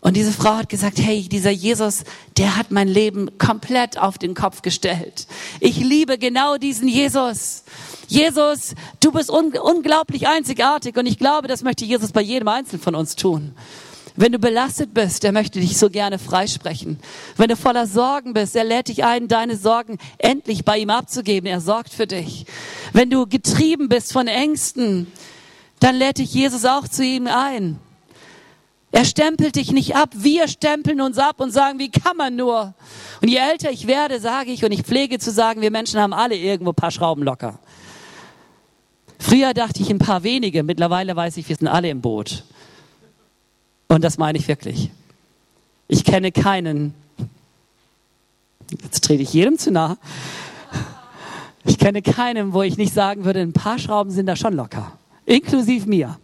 [0.03, 2.05] Und diese Frau hat gesagt, hey, dieser Jesus,
[2.37, 5.27] der hat mein Leben komplett auf den Kopf gestellt.
[5.59, 7.65] Ich liebe genau diesen Jesus.
[8.07, 12.83] Jesus, du bist un unglaublich einzigartig und ich glaube, das möchte Jesus bei jedem Einzelnen
[12.83, 13.55] von uns tun.
[14.15, 16.99] Wenn du belastet bist, er möchte dich so gerne freisprechen.
[17.39, 21.49] Wenn du voller Sorgen bist, er lädt dich ein, deine Sorgen endlich bei ihm abzugeben.
[21.49, 22.45] Er sorgt für dich.
[22.93, 25.07] Wenn du getrieben bist von Ängsten,
[25.81, 27.79] dann lädt dich Jesus auch zu ihm ein.
[28.93, 30.11] Er stempelt dich nicht ab.
[30.15, 32.75] Wir stempeln uns ab und sagen, wie kann man nur?
[33.21, 36.15] Und je älter ich werde, sage ich, und ich pflege zu sagen, wir Menschen haben
[36.15, 37.59] alle irgendwo ein paar Schrauben locker.
[39.19, 42.45] Früher dachte ich ein paar wenige, mittlerweile weiß ich, wir sind alle im Boot.
[43.89, 44.91] Und das meine ich wirklich.
[45.89, 46.95] Ich kenne keinen,
[48.83, 49.99] jetzt trete ich jedem zu nah,
[51.65, 54.93] ich kenne keinen, wo ich nicht sagen würde, ein paar Schrauben sind da schon locker
[55.27, 56.19] inklusive mir.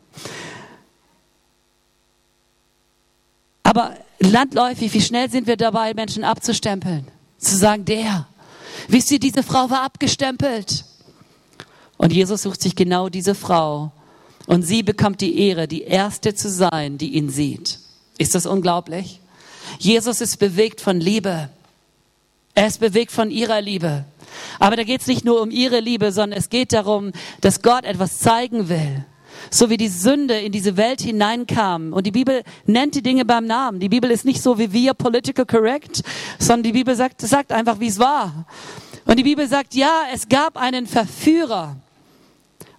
[3.63, 7.07] Aber landläufig, wie schnell sind wir dabei, Menschen abzustempeln?
[7.39, 8.27] Zu sagen, der.
[8.89, 10.85] Wisst ihr, diese Frau war abgestempelt.
[11.97, 13.93] Und Jesus sucht sich genau diese Frau.
[14.47, 17.79] Und sie bekommt die Ehre, die Erste zu sein, die ihn sieht.
[18.19, 19.21] Ist das unglaublich?
[19.79, 21.49] Jesus ist bewegt von Liebe.
[22.55, 24.05] Er ist bewegt von ihrer Liebe.
[24.59, 27.85] Aber da geht es nicht nur um ihre Liebe, sondern es geht darum, dass Gott
[27.85, 29.05] etwas zeigen will.
[29.51, 31.93] so wie die Sünde in diese Welt hineinkam.
[31.93, 33.81] Und die Bibel nennt die Dinge beim Namen.
[33.81, 36.03] Die Bibel ist nicht so wie wir political correct,
[36.39, 38.47] sondern die Bibel sagt, sagt einfach, wie es war.
[39.05, 41.77] Und die Bibel sagt, ja, es gab einen Verführer.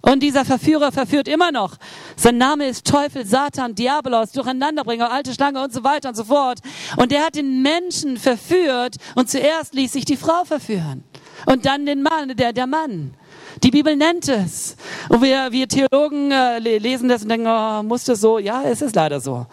[0.00, 1.76] Und dieser Verführer verführt immer noch.
[2.16, 6.58] Sein Name ist Teufel, Satan, Diabolos, Durcheinanderbringer, alte Schlange und so weiter und so fort.
[6.98, 11.04] Und der hat den Menschen verführt und zuerst ließ sich die Frau verführen.
[11.46, 13.14] Und dann den Mann, der, der Mann.
[13.62, 14.76] Die Bibel nennt es.
[15.08, 18.38] Und wir, wir Theologen äh, lesen das und denken, oh, muss das so?
[18.38, 19.46] Ja, es ist leider so.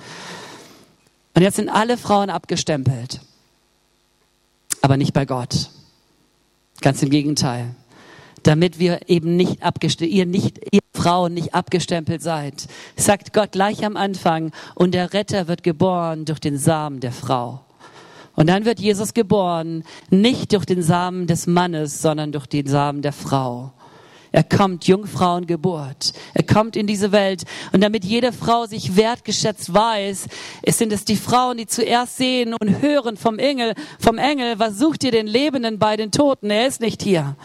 [1.34, 3.22] Und jetzt sind alle Frauen abgestempelt.
[4.82, 5.70] Aber nicht bei Gott.
[6.82, 7.76] Ganz im Gegenteil
[8.44, 12.68] damit wir eben nicht abgestempelt, ihr nicht, ihr Frauen nicht abgestempelt seid.
[12.96, 17.62] Sagt Gott gleich am Anfang, und der Retter wird geboren durch den Samen der Frau.
[18.36, 23.02] Und dann wird Jesus geboren, nicht durch den Samen des Mannes, sondern durch den Samen
[23.02, 23.74] der Frau.
[24.34, 26.14] Er kommt Jungfrauengeburt.
[26.34, 27.44] Er kommt in diese Welt.
[27.74, 30.28] Und damit jede Frau sich wertgeschätzt weiß,
[30.62, 34.80] es sind es die Frauen, die zuerst sehen und hören vom Engel, vom Engel, was
[34.80, 36.50] sucht ihr den Lebenden bei den Toten?
[36.50, 37.36] Er ist nicht hier.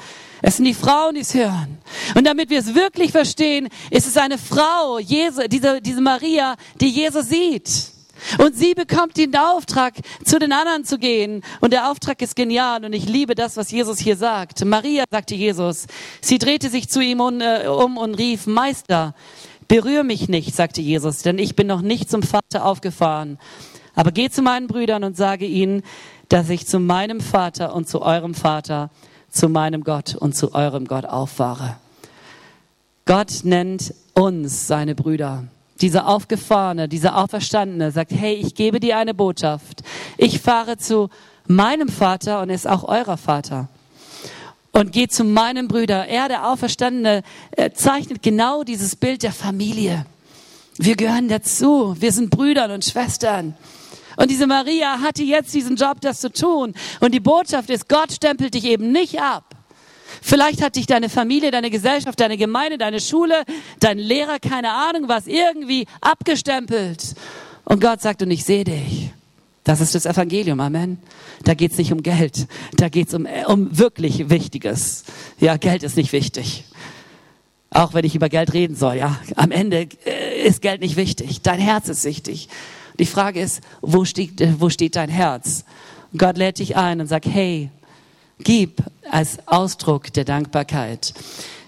[0.43, 1.79] Es sind die Frauen, die es hören.
[2.15, 6.89] Und damit wir es wirklich verstehen, ist es eine Frau, Jesus, diese, diese Maria, die
[6.89, 7.96] Jesus sieht.
[8.39, 9.95] Und sie bekommt den Auftrag,
[10.25, 11.43] zu den anderen zu gehen.
[11.61, 12.85] Und der Auftrag ist genial.
[12.85, 14.65] Und ich liebe das, was Jesus hier sagt.
[14.65, 15.87] Maria, sagte Jesus.
[16.21, 19.15] Sie drehte sich zu ihm um, äh, um und rief, Meister,
[19.69, 23.39] berühr mich nicht, sagte Jesus, denn ich bin noch nicht zum Vater aufgefahren.
[23.95, 25.83] Aber geh zu meinen Brüdern und sage ihnen,
[26.29, 28.91] dass ich zu meinem Vater und zu eurem Vater
[29.31, 31.77] zu meinem Gott und zu eurem Gott auffahre.
[33.05, 35.45] Gott nennt uns seine Brüder.
[35.81, 39.83] Dieser Aufgefahrene, dieser Auferstandene sagt, hey, ich gebe dir eine Botschaft.
[40.17, 41.11] Ich fahre zu
[41.47, 43.69] meinem Vater und ist auch eurer Vater.
[44.73, 46.07] Und geht zu meinem Brüder.
[46.07, 47.23] Er, der Auferstandene,
[47.75, 50.07] zeichnet genau dieses Bild der Familie.
[50.79, 51.97] Wir gehören dazu.
[51.99, 53.55] Wir sind Brüdern und Schwestern.
[54.17, 56.75] Und diese Maria hatte jetzt diesen Job, das zu tun.
[57.01, 59.56] Und die Botschaft ist, Gott stempelt dich eben nicht ab.
[60.29, 63.45] Vielleicht hat dich deine Familie, deine Gesellschaft, deine Gemeinde, deine Schule,
[63.79, 67.15] dein Lehrer, keine Ahnung was, irgendwie abgestempelt.
[67.65, 69.13] Und Gott sagt, und ich sehe dich.
[69.63, 70.99] Das ist das Evangelium, Amen.
[71.45, 75.05] Da geht's nicht um Geld, da geht's um, um wirklich Wichtiges.
[75.39, 76.65] Ja, Geld ist nicht wichtig.
[77.71, 79.21] Auch wenn ich über Geld reden soll, ja.
[79.37, 81.43] Am Ende äh, ist Geld nicht wichtig.
[81.43, 82.49] Dein Herz ist wichtig.
[82.99, 85.65] Die Frage ist, wo steht, wo steht dein Herz?
[86.19, 87.71] Gott lädt dich ein und sagt, hey,
[88.39, 91.15] gib als Ausdruck der Dankbarkeit.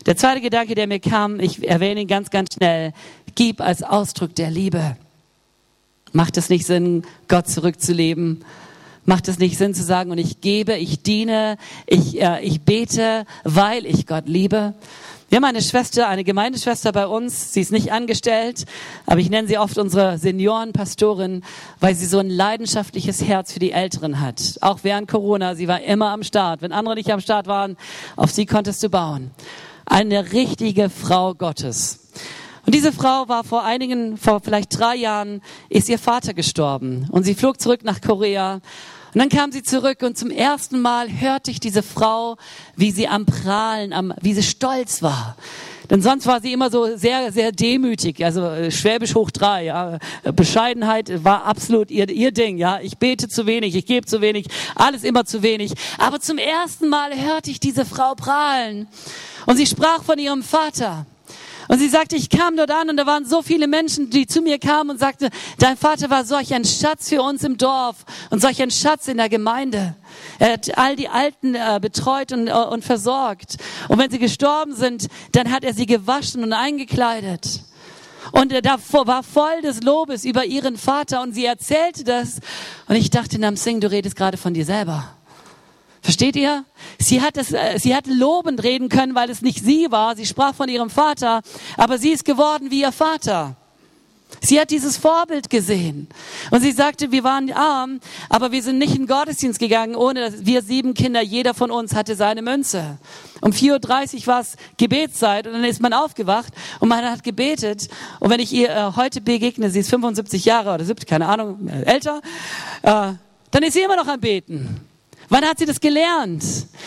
[0.07, 2.93] Der zweite Gedanke, der mir kam, ich erwähne ihn ganz, ganz schnell,
[3.35, 4.97] gib als Ausdruck der Liebe.
[6.13, 8.45] Macht es nicht Sinn, Gott zurückzuleben?
[9.05, 11.57] Macht es nicht Sinn zu sagen, und ich gebe, ich diene,
[11.87, 14.75] ich, äh, ich bete, weil ich Gott liebe?
[15.31, 17.53] Wir haben eine Schwester, eine Gemeindeschwester bei uns.
[17.53, 18.65] Sie ist nicht angestellt,
[19.05, 21.45] aber ich nenne sie oft unsere Seniorenpastorin,
[21.81, 24.57] weil sie so ein leidenschaftliches Herz für die Älteren hat.
[24.63, 26.63] Auch während Corona, sie war immer am Start.
[26.63, 27.77] Wenn andere nicht am Start waren,
[28.17, 29.31] auf sie konntest du bauen.
[29.85, 32.09] Eine richtige Frau Gottes.
[32.65, 37.07] Und diese Frau war vor einigen, vor vielleicht drei Jahren, ist ihr Vater gestorben.
[37.11, 38.63] Und sie flog zurück nach Korea
[39.19, 42.37] und dann kam sie zurück und zum ersten Mal hörte ich diese Frau,
[42.77, 45.37] wie sie am Prahlen, am, wie sie stolz war.
[45.91, 49.99] Denn sonst war sie immer so sehr, sehr demütig, also äh, Schwäbisch hoch drei, ja.
[50.37, 52.79] Bescheidenheit war absolut ihr, ihr Ding, ja.
[52.81, 54.47] Ich bete zu wenig, ich gebe zu wenig,
[54.77, 55.73] alles immer zu wenig.
[55.99, 58.87] Aber zum ersten Mal hörte ich diese Frau prahlen.
[59.47, 61.07] Und sie sprach von ihrem Vater.
[61.69, 64.41] Und sie sagte, ich kam dort an und da waren so viele Menschen, die zu
[64.41, 68.41] mir kamen und sagte, dein Vater war solch ein Schatz für uns im Dorf und
[68.41, 69.95] solch ein Schatz in der Gemeinde.
[70.39, 73.59] Er hat all die Alten äh, betreut und, äh, und versorgt.
[73.89, 77.61] Und wenn sie gestorben sind, dann hat er sie gewaschen und eingekleidet.
[78.33, 82.41] Und er war voll des Lobes über ihren Vater und sie erzählte das.
[82.89, 85.18] Und ich dachte, Namsing, du redest gerade von dir selber.
[86.03, 86.65] Versteht ihr?
[86.99, 90.17] Sie hat, es, äh, sie hat lobend reden können, weil es nicht sie war.
[90.17, 91.43] Sie sprach von ihrem Vater,
[91.77, 93.57] aber sie ist geworden wie ihr Vater.
[94.41, 96.07] Sie hat dieses Vorbild gesehen.
[96.51, 100.21] Und sie sagte, wir waren arm, aber wir sind nicht in den Gottesdienst gegangen, ohne
[100.21, 102.99] dass wir sieben Kinder, jeder von uns hatte seine Münze.
[103.41, 107.89] Um 4.30 Uhr war es Gebetszeit und dann ist man aufgewacht und man hat gebetet.
[108.21, 111.69] Und wenn ich ihr äh, heute begegne, sie ist 75 Jahre oder 70, keine Ahnung,
[111.69, 112.21] äh, älter,
[112.83, 113.13] äh,
[113.51, 114.88] dann ist sie immer noch am Beten.
[115.29, 116.43] Wann hat sie das gelernt?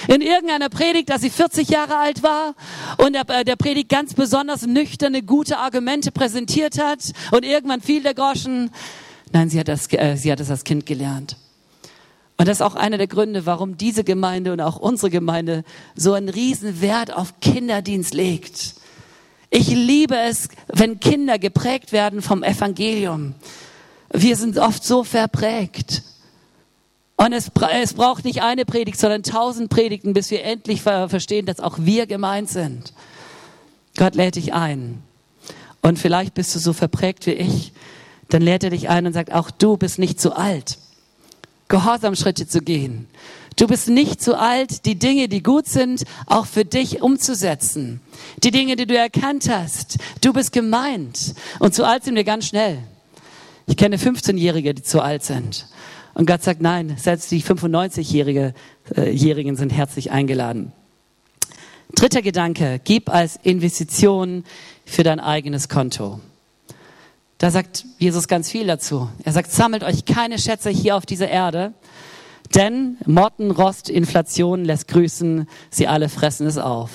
[0.07, 2.55] In irgendeiner Predigt, als sie 40 Jahre alt war
[2.97, 8.01] und der, äh, der Predigt ganz besonders nüchterne, gute Argumente präsentiert hat und irgendwann fiel
[8.01, 8.71] der Groschen.
[9.31, 11.37] Nein, sie hat das, äh, sie hat das als Kind gelernt.
[12.37, 15.63] Und das ist auch einer der Gründe, warum diese Gemeinde und auch unsere Gemeinde
[15.93, 18.73] so einen riesen Wert auf Kinderdienst legt.
[19.51, 23.35] Ich liebe es, wenn Kinder geprägt werden vom Evangelium.
[24.11, 26.01] Wir sind oft so verprägt.
[27.23, 31.59] Und es, es braucht nicht eine Predigt, sondern tausend Predigten, bis wir endlich verstehen, dass
[31.59, 32.93] auch wir gemeint sind.
[33.95, 35.03] Gott lädt dich ein.
[35.83, 37.73] Und vielleicht bist du so verprägt wie ich.
[38.29, 40.79] Dann lädt er dich ein und sagt, auch du bist nicht zu alt,
[41.67, 43.07] Gehorsamschritte zu gehen.
[43.55, 48.01] Du bist nicht zu alt, die Dinge, die gut sind, auch für dich umzusetzen.
[48.43, 49.99] Die Dinge, die du erkannt hast.
[50.21, 51.35] Du bist gemeint.
[51.59, 52.79] Und zu alt sind wir ganz schnell.
[53.67, 55.67] Ich kenne 15-Jährige, die zu alt sind.
[56.13, 58.53] Und Gott sagt, nein, selbst die 95-Jährigen
[58.95, 60.73] äh, sind herzlich eingeladen.
[61.95, 64.43] Dritter Gedanke, gib als Investition
[64.85, 66.19] für dein eigenes Konto.
[67.37, 69.09] Da sagt Jesus ganz viel dazu.
[69.23, 71.73] Er sagt, sammelt euch keine Schätze hier auf dieser Erde,
[72.55, 76.91] denn Motten, Rost, Inflation lässt grüßen, sie alle fressen es auf.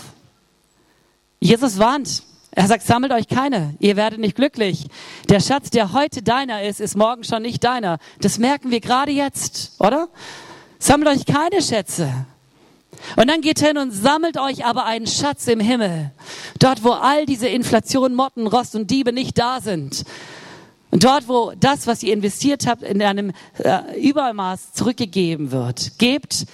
[1.41, 2.23] Jesus warnt.
[2.59, 4.87] Er sagt, sammelt euch keine, ihr werdet nicht glücklich.
[5.29, 7.99] Der Schatz, der heute deiner ist, ist morgen schon nicht deiner.
[8.23, 10.09] Das merken wir gerade jetzt, oder?
[10.79, 12.11] Sammelt euch keine Schätze.
[13.17, 16.13] Und dann geht hin und sammelt euch aber einen Schatz im Himmel.
[16.59, 20.05] Dort, wo all diese Inflation, Motten, Rost und Diebe nicht da sind.
[20.91, 25.99] Und dort, wo das, was ihr investiert habt, in einem äh, Übermaß zurückgegeben wird.
[25.99, 26.47] Gebt,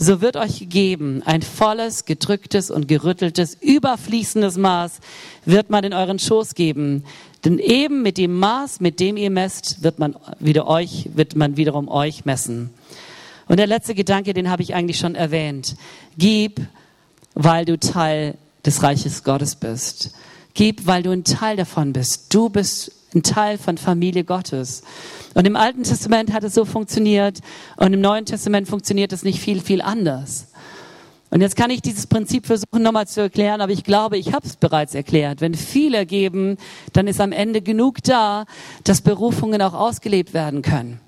[0.00, 1.22] so wird euch gegeben.
[1.26, 4.98] Ein volles, gedrücktes und gerütteltes, überfließendes Maß
[5.44, 7.04] wird man in euren Schoß geben.
[7.44, 11.58] Denn eben mit dem Maß, mit dem ihr messt, wird man wieder euch, wird man
[11.58, 12.70] wiederum euch messen.
[13.46, 15.76] Und der letzte Gedanke, den habe ich eigentlich schon erwähnt.
[16.16, 16.62] Gib,
[17.34, 20.14] weil du Teil des Reiches Gottes bist.
[20.54, 22.32] Gib, weil du ein Teil davon bist.
[22.34, 24.82] Du bist ein Teil von Familie Gottes.
[25.34, 27.40] Und im Alten Testament hat es so funktioniert
[27.76, 30.48] und im Neuen Testament funktioniert es nicht viel, viel anders.
[31.30, 34.46] Und jetzt kann ich dieses Prinzip versuchen nochmal zu erklären, aber ich glaube, ich habe
[34.46, 35.40] es bereits erklärt.
[35.40, 36.56] Wenn viele geben,
[36.92, 38.46] dann ist am Ende genug da,
[38.82, 41.00] dass Berufungen auch ausgelebt werden können.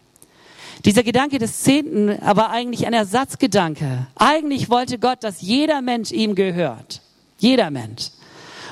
[0.85, 4.07] Dieser Gedanke des Zehnten aber eigentlich ein Ersatzgedanke.
[4.15, 7.01] Eigentlich wollte Gott, dass jeder Mensch ihm gehört.
[7.39, 8.11] Jeder Mensch.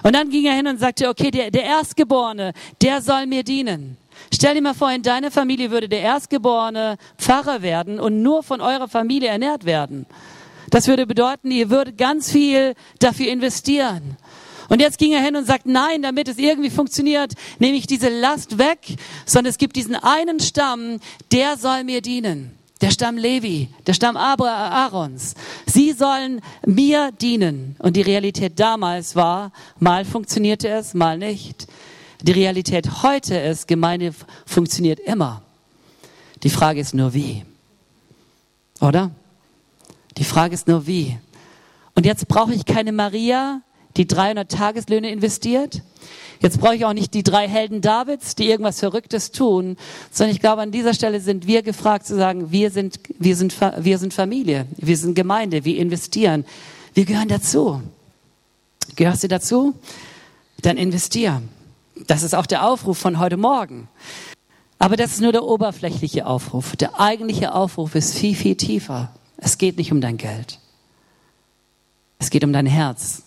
[0.02, 3.96] Und dann ging er hin und sagte, okay, der, der Erstgeborene, der soll mir dienen.
[4.32, 8.60] Stell dir mal vor, in deiner Familie würde der Erstgeborene Pfarrer werden und nur von
[8.60, 10.06] eurer Familie ernährt werden.
[10.70, 14.16] Das würde bedeuten, ihr würdet ganz viel dafür investieren.
[14.68, 18.08] Und jetzt ging er hin und sagt, nein, damit es irgendwie funktioniert, nehme ich diese
[18.08, 18.78] Last weg,
[19.26, 21.00] sondern es gibt diesen einen Stamm,
[21.32, 22.59] der soll mir dienen.
[22.80, 25.34] Der Stamm Levi, der Stamm Aarons.
[25.66, 27.76] Sie sollen mir dienen.
[27.78, 31.66] Und die Realität damals war, mal funktionierte es, mal nicht.
[32.22, 34.14] Die Realität heute ist, Gemeinde
[34.46, 35.42] funktioniert immer.
[36.42, 37.44] Die Frage ist nur wie.
[38.80, 39.10] Oder?
[40.16, 41.18] Die Frage ist nur wie.
[41.94, 43.60] Und jetzt brauche ich keine Maria,
[43.96, 45.82] die 300 Tageslöhne investiert.
[46.40, 49.76] Jetzt brauche ich auch nicht die drei Helden Davids, die irgendwas Verrücktes tun,
[50.10, 53.54] sondern ich glaube, an dieser Stelle sind wir gefragt zu sagen, wir sind, wir sind,
[53.78, 56.46] wir sind Familie, wir sind Gemeinde, wir investieren.
[56.94, 57.82] Wir gehören dazu.
[58.96, 59.74] Gehörst du dazu?
[60.62, 61.42] Dann investier.
[62.06, 63.88] Das ist auch der Aufruf von heute Morgen.
[64.78, 66.74] Aber das ist nur der oberflächliche Aufruf.
[66.74, 69.14] Der eigentliche Aufruf ist viel, viel tiefer.
[69.36, 70.58] Es geht nicht um dein Geld.
[72.18, 73.22] Es geht um dein Herz.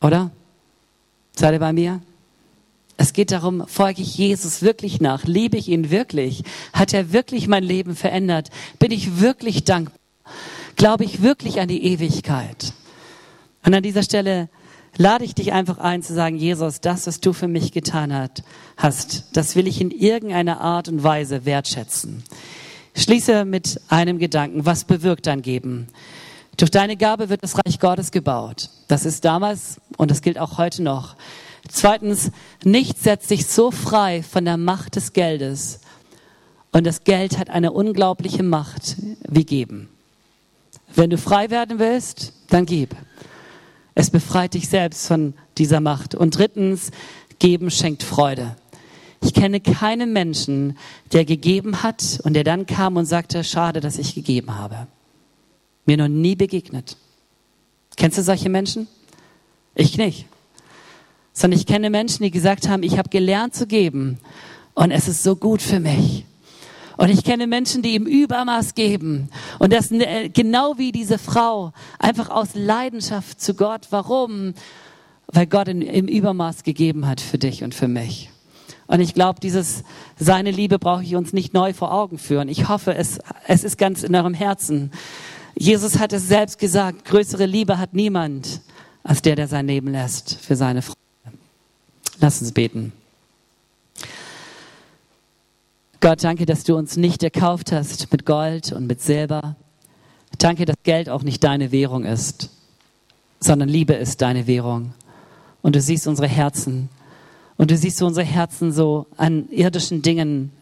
[0.00, 0.30] Oder?
[1.40, 2.02] Seid ihr bei mir?
[2.98, 5.24] Es geht darum, folge ich Jesus wirklich nach?
[5.24, 6.42] Liebe ich ihn wirklich?
[6.74, 8.50] Hat er wirklich mein Leben verändert?
[8.78, 9.96] Bin ich wirklich dankbar?
[10.76, 12.74] Glaube ich wirklich an die Ewigkeit?
[13.64, 14.50] Und an dieser Stelle
[14.98, 18.12] lade ich dich einfach ein zu sagen, Jesus, das, was du für mich getan
[18.76, 22.22] hast, das will ich in irgendeiner Art und Weise wertschätzen.
[22.94, 24.66] Schließe mit einem Gedanken.
[24.66, 25.86] Was bewirkt dein Geben?
[26.60, 28.68] Durch deine Gabe wird das Reich Gottes gebaut.
[28.86, 31.16] Das ist damals und das gilt auch heute noch.
[31.66, 32.32] Zweitens,
[32.62, 35.80] nichts setzt dich so frei von der Macht des Geldes.
[36.70, 38.96] Und das Geld hat eine unglaubliche Macht
[39.26, 39.88] wie geben.
[40.94, 42.94] Wenn du frei werden willst, dann gib.
[43.94, 46.14] Es befreit dich selbst von dieser Macht.
[46.14, 46.90] Und drittens,
[47.38, 48.54] geben schenkt Freude.
[49.22, 50.76] Ich kenne keinen Menschen,
[51.14, 54.88] der gegeben hat und der dann kam und sagte, schade, dass ich gegeben habe.
[55.90, 56.96] Mir noch nie begegnet.
[57.96, 58.86] Kennst du solche Menschen?
[59.74, 60.26] Ich nicht.
[61.32, 64.20] Sondern ich kenne Menschen, die gesagt haben, ich habe gelernt zu geben
[64.74, 66.24] und es ist so gut für mich.
[66.96, 69.30] Und ich kenne Menschen, die im Übermaß geben.
[69.58, 73.88] Und das äh, genau wie diese Frau, einfach aus Leidenschaft zu Gott.
[73.90, 74.54] Warum?
[75.26, 78.30] Weil Gott im Übermaß gegeben hat für dich und für mich.
[78.86, 79.82] Und ich glaube, dieses
[80.16, 82.48] seine Liebe brauche ich uns nicht neu vor Augen führen.
[82.48, 83.18] Ich hoffe, es,
[83.48, 84.92] es ist ganz in eurem Herzen.
[85.54, 88.60] Jesus hat es selbst gesagt, größere Liebe hat niemand
[89.02, 90.98] als der, der sein Leben lässt für seine Freunde.
[92.20, 92.92] Lass uns beten.
[96.00, 99.56] Gott, danke, dass du uns nicht erkauft hast mit Gold und mit Silber.
[100.38, 102.50] Danke, dass Geld auch nicht deine Währung ist,
[103.38, 104.94] sondern Liebe ist deine Währung.
[105.60, 106.88] Und du siehst unsere Herzen.
[107.58, 110.52] Und du siehst, wo unsere Herzen so an irdischen Dingen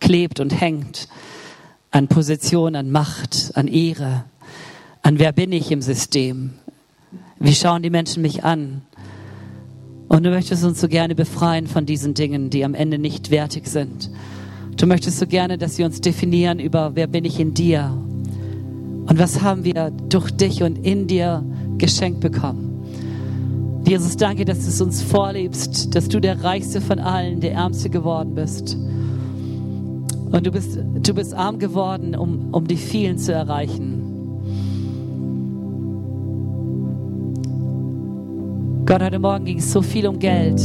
[0.00, 1.06] klebt und hängt.
[1.92, 4.24] An Position, an Macht, an Ehre,
[5.02, 6.50] an wer bin ich im System.
[7.38, 8.82] Wie schauen die Menschen mich an?
[10.08, 13.66] Und du möchtest uns so gerne befreien von diesen Dingen, die am Ende nicht wertig
[13.66, 14.10] sind.
[14.76, 17.92] Du möchtest so gerne, dass wir uns definieren über, wer bin ich in dir
[19.06, 21.44] und was haben wir durch dich und in dir
[21.78, 22.70] geschenkt bekommen.
[23.86, 27.90] Jesus, danke, dass du es uns vorlebst, dass du der Reichste von allen, der Ärmste
[27.90, 28.76] geworden bist.
[30.32, 34.00] Und du bist, du bist arm geworden, um, um die vielen zu erreichen.
[38.86, 40.60] Gott, heute Morgen ging es so viel um Geld.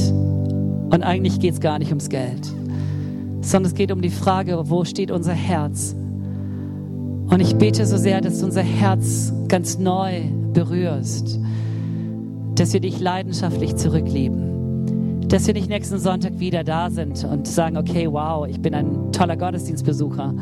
[0.90, 2.48] Und eigentlich geht es gar nicht ums Geld,
[3.42, 5.96] sondern es geht um die Frage, wo steht unser Herz?
[7.28, 10.22] Und ich bete so sehr, dass du unser Herz ganz neu
[10.54, 11.40] berührst,
[12.56, 14.55] dass wir dich leidenschaftlich zurücklieben,
[15.28, 19.12] dass wir nicht nächsten Sonntag wieder da sind und sagen, okay, wow, ich bin ein
[19.12, 20.34] toller Gottesdienstbesucher,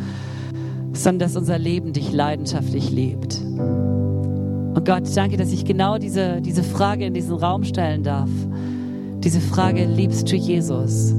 [0.94, 3.42] sondern dass unser Leben dich leidenschaftlich liebt.
[3.42, 8.30] Und Gott, danke, dass ich genau diese, diese Frage in diesen Raum stellen darf.
[9.20, 11.14] Diese Frage, liebst du Jesus?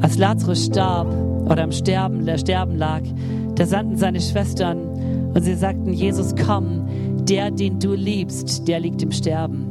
[0.00, 1.08] Als Lazarus starb
[1.50, 3.02] oder am Sterben, der Sterben lag,
[3.56, 4.78] da sandten seine Schwestern
[5.34, 6.86] und sie sagten, Jesus, komm,
[7.28, 9.63] der, den du liebst, der liegt im Sterben.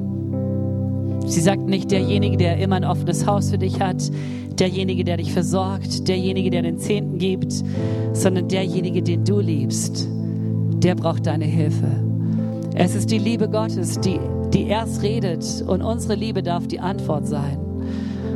[1.25, 4.11] Sie sagten nicht, derjenige, der immer ein offenes Haus für dich hat,
[4.59, 7.53] derjenige, der dich versorgt, derjenige, der den Zehnten gibt,
[8.13, 10.07] sondern derjenige, den du liebst
[10.83, 11.87] der braucht deine Hilfe.
[12.75, 14.19] Es ist die Liebe Gottes, die,
[14.53, 17.57] die erst redet und unsere Liebe darf die Antwort sein.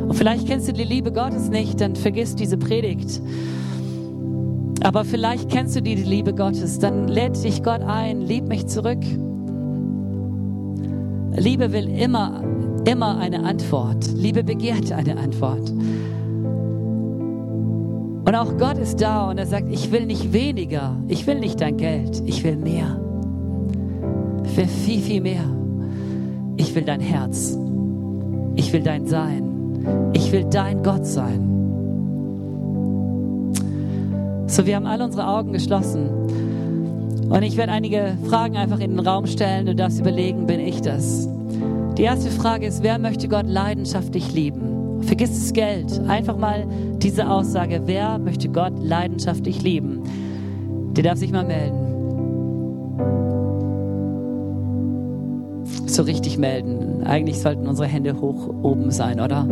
[0.06, 3.20] Und vielleicht kennst du die Liebe Gottes nicht, dann vergiss diese Predigt.
[4.82, 9.02] Aber vielleicht kennst du die Liebe Gottes, dann lädt dich Gott ein, lieb mich zurück.
[11.36, 12.42] Liebe will immer,
[12.88, 14.08] immer eine Antwort.
[14.14, 15.70] Liebe begehrt eine Antwort.
[18.24, 21.60] Und auch Gott ist da und er sagt, ich will nicht weniger, ich will nicht
[21.60, 23.00] dein Geld, ich will mehr.
[24.44, 25.44] Ich will viel, viel mehr.
[26.56, 27.58] Ich will dein Herz.
[28.56, 30.10] Ich will dein Sein.
[30.14, 31.44] Ich will dein Gott sein.
[34.46, 36.08] So, wir haben alle unsere Augen geschlossen.
[37.28, 39.66] Und ich werde einige Fragen einfach in den Raum stellen.
[39.66, 41.28] Du darfst überlegen, bin ich das?
[41.98, 45.02] Die erste Frage ist, wer möchte Gott leidenschaftlich lieben?
[45.02, 46.00] Vergiss das Geld.
[46.06, 46.64] Einfach mal
[46.98, 50.04] diese Aussage, wer möchte Gott leidenschaftlich lieben?
[50.92, 51.88] Der darf sich mal melden.
[55.86, 57.02] So richtig melden.
[57.02, 59.48] Eigentlich sollten unsere Hände hoch oben sein, oder?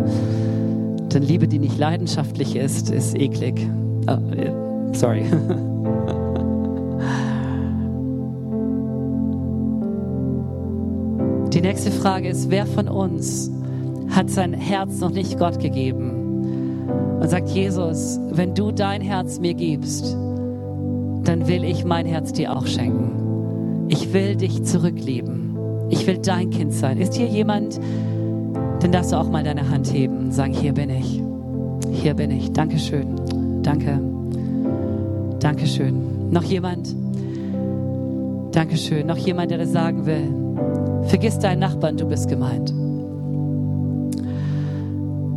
[1.13, 3.69] Denn Liebe, die nicht leidenschaftlich ist, ist eklig.
[4.07, 5.25] Oh, sorry.
[11.57, 13.51] Die nächste Frage ist, wer von uns
[14.11, 16.87] hat sein Herz noch nicht Gott gegeben
[17.19, 20.13] und sagt, Jesus, wenn du dein Herz mir gibst,
[21.25, 23.87] dann will ich mein Herz dir auch schenken.
[23.89, 25.57] Ich will dich zurücklieben.
[25.89, 26.99] Ich will dein Kind sein.
[26.99, 27.81] Ist hier jemand,
[28.81, 31.23] dann darfst du auch mal deine Hand heben und sagen, hier bin ich.
[31.91, 32.53] Hier bin ich.
[32.53, 33.63] Dankeschön.
[33.63, 33.99] Danke.
[35.41, 36.29] Dankeschön.
[36.31, 36.95] Noch jemand?
[38.53, 39.07] Dankeschön.
[39.07, 40.46] Noch jemand, der das sagen will?
[41.07, 42.73] Vergiss deinen Nachbarn, du bist gemeint.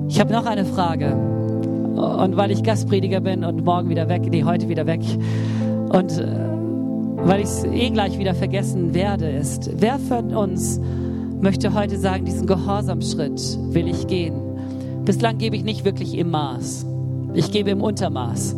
[0.09, 1.13] Ich habe noch eine Frage.
[1.13, 5.01] Und weil ich Gastprediger bin und morgen wieder weg, nee, heute wieder weg.
[5.89, 6.27] Und äh,
[7.23, 10.79] weil ich es eh gleich wieder vergessen werde, ist, wer von uns
[11.41, 14.33] möchte heute sagen, diesen Gehorsamschritt will ich gehen?
[15.05, 16.85] Bislang gebe ich nicht wirklich im Maß.
[17.33, 18.55] Ich gebe im Untermaß.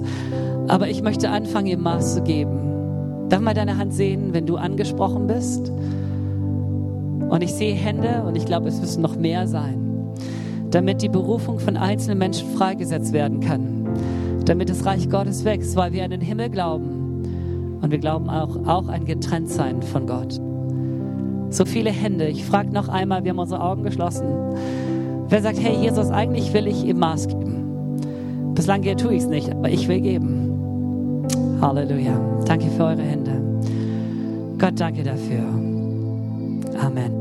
[0.67, 3.27] Aber ich möchte anfangen, im Maß zu geben.
[3.29, 5.71] Darf mal deine Hand sehen, wenn du angesprochen bist?
[7.31, 9.81] Und ich sehe Hände und ich glaube, es müssen noch mehr sein
[10.71, 13.85] damit die Berufung von einzelnen Menschen freigesetzt werden kann,
[14.45, 18.55] damit das Reich Gottes wächst, weil wir an den Himmel glauben und wir glauben auch,
[18.65, 20.39] auch ein Getrenntsein von Gott.
[21.49, 22.27] So viele Hände.
[22.27, 24.25] Ich frage noch einmal, wir haben unsere Augen geschlossen.
[25.27, 28.53] Wer sagt, hey Jesus, eigentlich will ich im Maß geben.
[28.55, 31.27] Bislang tue ich es nicht, aber ich will geben.
[31.61, 32.19] Halleluja.
[32.45, 33.31] Danke für eure Hände.
[34.57, 35.41] Gott, danke dafür.
[36.79, 37.20] Amen.